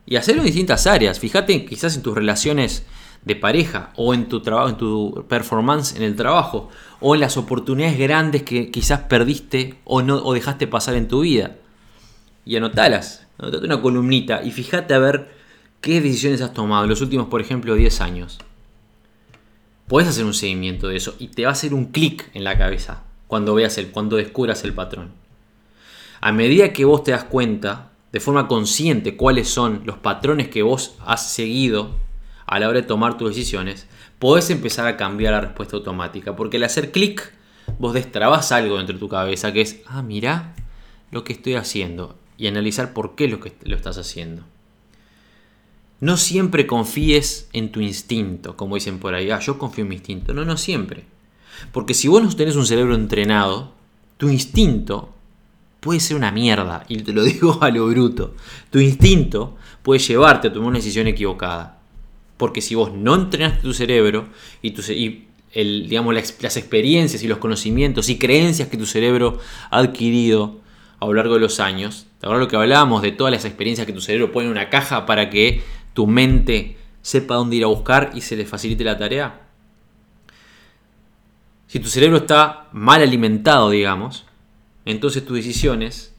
[0.06, 1.20] Y hacerlo en distintas áreas.
[1.20, 2.84] Fíjate quizás en tus relaciones
[3.24, 7.38] de pareja o en tu trabajo, en tu performance en el trabajo o en las
[7.38, 11.58] oportunidades grandes que quizás perdiste o no o dejaste pasar en tu vida.
[12.46, 15.40] Y anotalas, anotate una columnita y fíjate a ver
[15.82, 18.38] ¿Qué decisiones has tomado en los últimos, por ejemplo, 10 años?
[19.88, 22.58] Puedes hacer un seguimiento de eso y te va a hacer un clic en la
[22.58, 25.14] cabeza cuando veas el, cuando descubras el patrón.
[26.20, 30.64] A medida que vos te das cuenta de forma consciente cuáles son los patrones que
[30.64, 31.92] vos has seguido
[32.50, 33.86] a la hora de tomar tus decisiones,
[34.18, 36.36] podés empezar a cambiar la respuesta automática.
[36.36, 37.32] Porque al hacer clic,
[37.78, 40.56] vos destrabas algo dentro de tu cabeza que es, ah, mira
[41.12, 44.44] lo que estoy haciendo y analizar por qué lo que lo estás haciendo.
[46.00, 49.96] No siempre confíes en tu instinto, como dicen por ahí, ah, yo confío en mi
[49.96, 50.34] instinto.
[50.34, 51.04] No, no siempre.
[51.72, 53.74] Porque si vos no tenés un cerebro entrenado,
[54.18, 55.14] tu instinto
[55.82, 58.34] puede ser una mierda, y te lo digo a lo bruto.
[58.72, 61.79] Tu instinto puede llevarte a tomar una decisión equivocada.
[62.40, 64.30] Porque si vos no entrenaste tu cerebro
[64.62, 64.82] y, tu,
[65.52, 70.62] el, digamos, las experiencias y los conocimientos y creencias que tu cerebro ha adquirido
[71.02, 73.92] a lo largo de los años, ahora lo que hablábamos de todas las experiencias que
[73.92, 75.62] tu cerebro pone en una caja para que
[75.94, 79.42] tu mente sepa dónde ir a buscar y se le facilite la tarea?
[81.68, 84.26] Si tu cerebro está mal alimentado, digamos,
[84.86, 86.16] entonces tus decisiones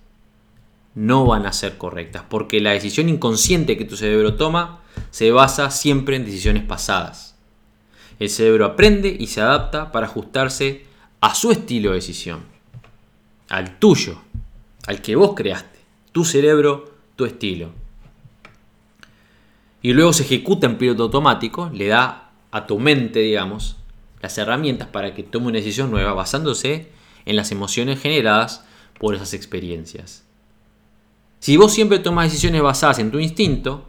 [0.94, 4.79] no van a ser correctas, porque la decisión inconsciente que tu cerebro toma
[5.10, 7.36] se basa siempre en decisiones pasadas.
[8.18, 10.84] El cerebro aprende y se adapta para ajustarse
[11.20, 12.44] a su estilo de decisión,
[13.48, 14.20] al tuyo,
[14.86, 15.78] al que vos creaste,
[16.12, 17.80] tu cerebro, tu estilo
[19.82, 23.76] y luego se ejecuta en piloto automático, le da a tu mente, digamos,
[24.20, 26.90] las herramientas para que tome una decisión nueva basándose
[27.24, 28.64] en las emociones generadas
[28.98, 30.24] por esas experiencias.
[31.38, 33.88] Si vos siempre tomas decisiones basadas en tu instinto,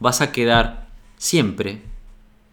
[0.00, 1.82] vas a quedar siempre,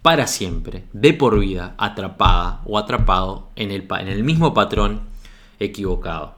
[0.02, 5.02] para siempre, de por vida, atrapada o atrapado en el, en el mismo patrón
[5.60, 6.36] equivocado.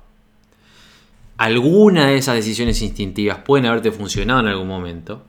[1.37, 5.23] Alguna de esas decisiones instintivas pueden haberte funcionado en algún momento,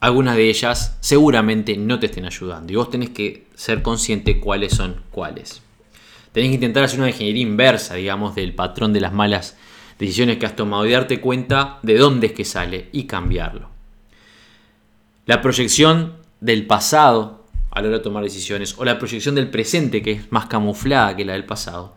[0.00, 4.72] algunas de ellas seguramente no te estén ayudando y vos tenés que ser consciente cuáles
[4.72, 5.60] son cuáles.
[6.30, 9.56] Tenés que intentar hacer una ingeniería inversa, digamos, del patrón de las malas
[9.98, 13.77] decisiones que has tomado y darte cuenta de dónde es que sale y cambiarlo.
[15.28, 20.00] La proyección del pasado a la hora de tomar decisiones o la proyección del presente
[20.00, 21.94] que es más camuflada que la del pasado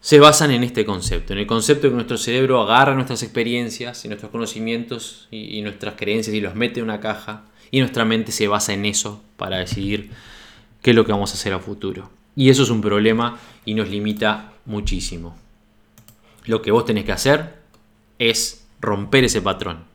[0.00, 4.06] se basan en este concepto, en el concepto de que nuestro cerebro agarra nuestras experiencias
[4.06, 8.32] y nuestros conocimientos y, nuestras creencias y los mete en una caja y nuestra mente
[8.32, 10.08] se basa en eso para decidir
[10.80, 12.10] qué es lo que vamos a hacer a futuro.
[12.34, 15.36] Y eso es un problema y nos limita muchísimo.
[16.46, 17.58] Lo que vos tenés que hacer
[18.18, 19.91] es romper ese patrón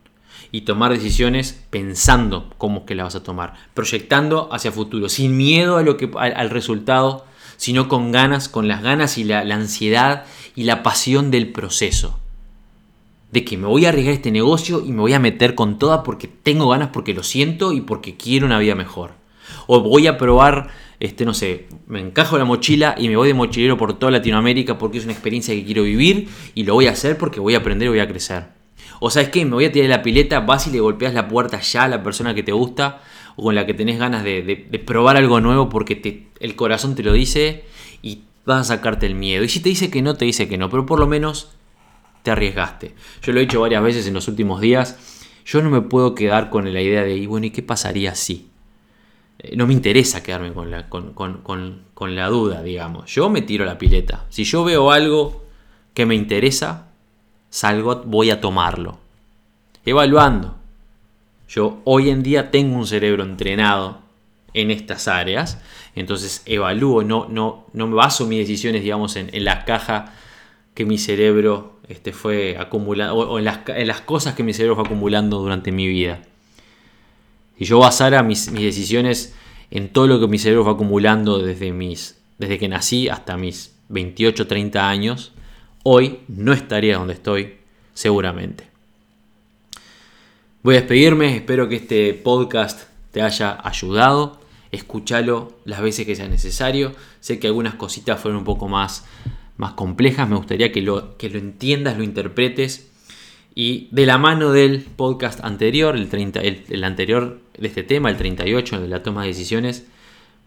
[0.52, 5.38] y tomar decisiones pensando cómo es que la vas a tomar, proyectando hacia futuro, sin
[5.38, 7.26] miedo a lo que, al resultado
[7.58, 10.26] sino con ganas, con las ganas y la, ansiedad
[10.56, 12.18] y la pasión del proceso.
[13.32, 16.04] De que me voy a arriesgar este negocio y me voy a meter con toda
[16.04, 19.12] porque tengo ganas, porque lo siento y porque quiero una vida mejor.
[19.66, 20.70] O voy a probar,
[21.00, 24.78] este, no sé, me encajo la mochila y me voy de mochilero por toda Latinoamérica
[24.78, 27.58] porque es una experiencia que quiero vivir y lo voy a hacer porque voy a
[27.58, 28.57] aprender y voy a crecer.
[29.00, 31.60] O sabes qué, me voy a tirar la pileta, vas y le golpeas la puerta
[31.60, 33.02] ya a la persona que te gusta
[33.36, 37.14] o con la que tenés ganas de, probar algo nuevo porque el corazón te lo
[37.14, 37.66] dice
[38.02, 39.43] y vas a sacarte el miedo.
[39.43, 41.52] Y si te dice que no, te dice que no, pero por lo menos
[42.24, 42.95] te arriesgaste.
[43.22, 44.98] Yo lo he dicho varias veces en los últimos días.
[45.45, 48.50] Yo no me puedo quedar con la idea de, y bueno, ¿y qué pasaría si?
[49.39, 53.14] Eh, no me interesa quedarme con la, con la duda, digamos.
[53.14, 54.26] Yo me tiro la pileta.
[54.30, 55.45] Si yo veo algo
[55.93, 56.87] que me interesa,
[57.50, 58.98] salgo, voy a tomarlo.
[59.86, 60.56] Evaluando.
[61.48, 64.00] Yo hoy en día tengo un cerebro entrenado
[64.54, 65.62] en estas áreas,
[65.95, 70.14] entonces evalúo, no, no, no me baso mis decisiones, digamos, en, la caja
[70.74, 75.39] que mi cerebro este, fue acumulando, o, en, las, cosas que mi cerebro fue acumulando
[75.39, 76.22] durante mi vida.
[77.58, 79.36] Si yo basara mis, mis decisiones
[79.72, 83.74] en todo lo que mi cerebro fue acumulando desde, mis, desde que nací hasta mis
[83.89, 85.34] 28, 30 años,
[85.90, 87.56] hoy no estaría donde estoy,
[87.94, 88.68] seguramente.
[90.62, 94.42] Voy a despedirme, espero que este podcast te haya ayudado.
[94.74, 96.94] Escúchalo las veces que sea necesario.
[97.22, 99.06] Sé que algunas cositas fueron un poco más,
[99.56, 100.28] más complejas.
[100.28, 102.90] Me gustaría que lo, que lo entiendas, lo interpretes.
[103.56, 108.18] Y de la mano del podcast anterior, el, 30, el, anterior de este tema, el
[108.18, 109.86] 38, de la toma de decisiones,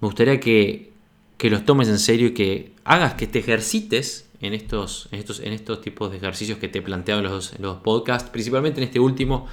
[0.03, 0.93] me gustaría que,
[1.39, 5.41] que los tomes en serio y que hagas, que te ejercites en estos, en estos,
[5.41, 8.87] en estos tipos de ejercicios que te he planteado en los, los podcasts, principalmente en
[8.87, 9.47] este último,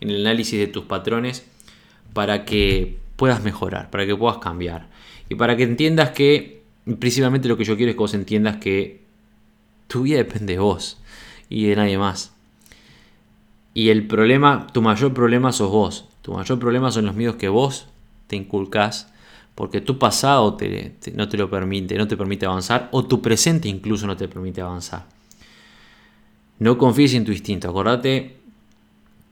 [0.00, 1.46] en el análisis de tus patrones
[2.12, 4.88] para que puedas mejorar, para que puedas cambiar
[5.28, 6.62] y para que entiendas que
[6.98, 9.02] principalmente lo que yo quiero es que vos entiendas que
[9.86, 10.98] tu vida depende de vos
[11.48, 12.32] y de nadie más.
[13.74, 16.06] Y el problema, tu mayor problema sos vos.
[16.22, 17.86] Tu mayor problema son los miedos que vos
[18.26, 19.11] te inculcás
[19.54, 20.56] porque tu pasado
[21.14, 24.60] no te lo permite, no te permite avanzar o tu presente incluso no te permite
[24.60, 25.06] avanzar.
[26.58, 27.68] No confíes en tu instinto.
[27.68, 28.36] Acordate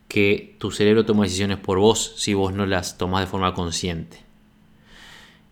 [0.08, 4.18] que tu cerebro toma decisiones por vos si vos no las tomás de forma consciente.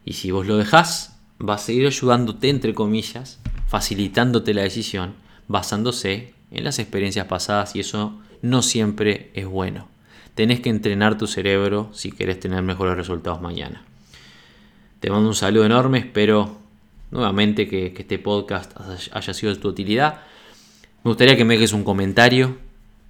[0.04, 5.14] Y si vos lo dejás, va a seguir ayudándote, entre comillas, facilitándote la decisión,
[5.46, 9.88] basándose en las experiencias pasadas y eso no siempre es bueno.
[10.34, 13.84] Tenés que entrenar tu cerebro si querés tener mejores resultados mañana.
[15.00, 16.56] Te mando un saludo enorme, espero
[17.12, 18.72] nuevamente que, este podcast
[19.12, 20.22] haya sido de tu utilidad.
[21.04, 22.58] Me gustaría que me dejes un comentario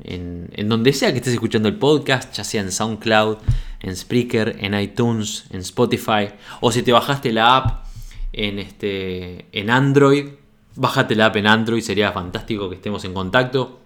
[0.05, 3.39] en, donde sea que estés escuchando el podcast, ya sea en SoundCloud,
[3.81, 6.29] en Spreaker, en iTunes, en Spotify,
[6.61, 7.87] o si te bajaste la app
[8.35, 10.29] en, este, en Android,
[10.77, 13.81] bájate la app en Android, sería fantástico que estemos en contacto.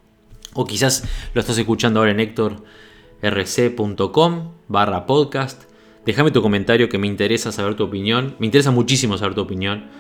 [0.54, 2.18] O quizás lo estás escuchando ahora en
[3.22, 5.71] hectorrc.com barra podcast.
[6.04, 8.36] Déjame tu comentario que me interesa saber tu opinión.
[8.38, 9.90] Me interesa muchísimo saber tu opinión.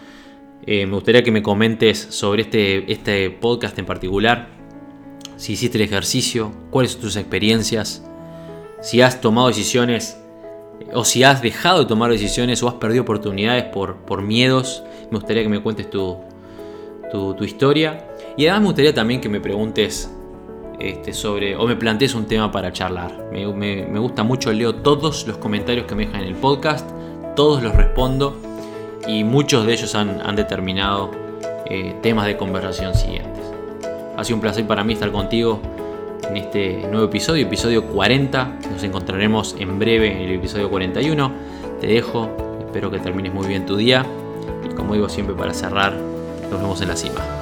[0.66, 4.62] Eh, me gustaría que me comentes sobre este, este podcast en particular
[5.42, 8.04] si hiciste el ejercicio, cuáles son tus experiencias,
[8.80, 10.16] si has tomado decisiones
[10.94, 14.84] o si has dejado de tomar decisiones o has perdido oportunidades por, por miedos.
[15.10, 16.18] Me gustaría que me cuentes tu,
[17.10, 18.06] tu, historia.
[18.36, 20.14] Y además me gustaría también que me preguntes
[20.78, 23.28] este, sobre o me plantees un tema para charlar.
[23.32, 23.44] Me,
[23.98, 26.88] gusta mucho, leo todos los comentarios que me dejan en el podcast,
[27.36, 28.36] todos los respondo
[29.06, 31.10] y muchos de ellos han, determinado
[31.66, 33.42] eh, temas de conversación siguientes.
[34.16, 35.60] Ha sido un placer para mí estar contigo
[36.28, 38.58] en este nuevo episodio, episodio 40.
[38.70, 41.32] Nos encontraremos en breve en el episodio 41.
[41.80, 44.04] Te dejo, espero que termines muy bien tu día.
[44.64, 45.94] Y como digo siempre para cerrar,
[46.50, 47.41] nos vemos en la cima.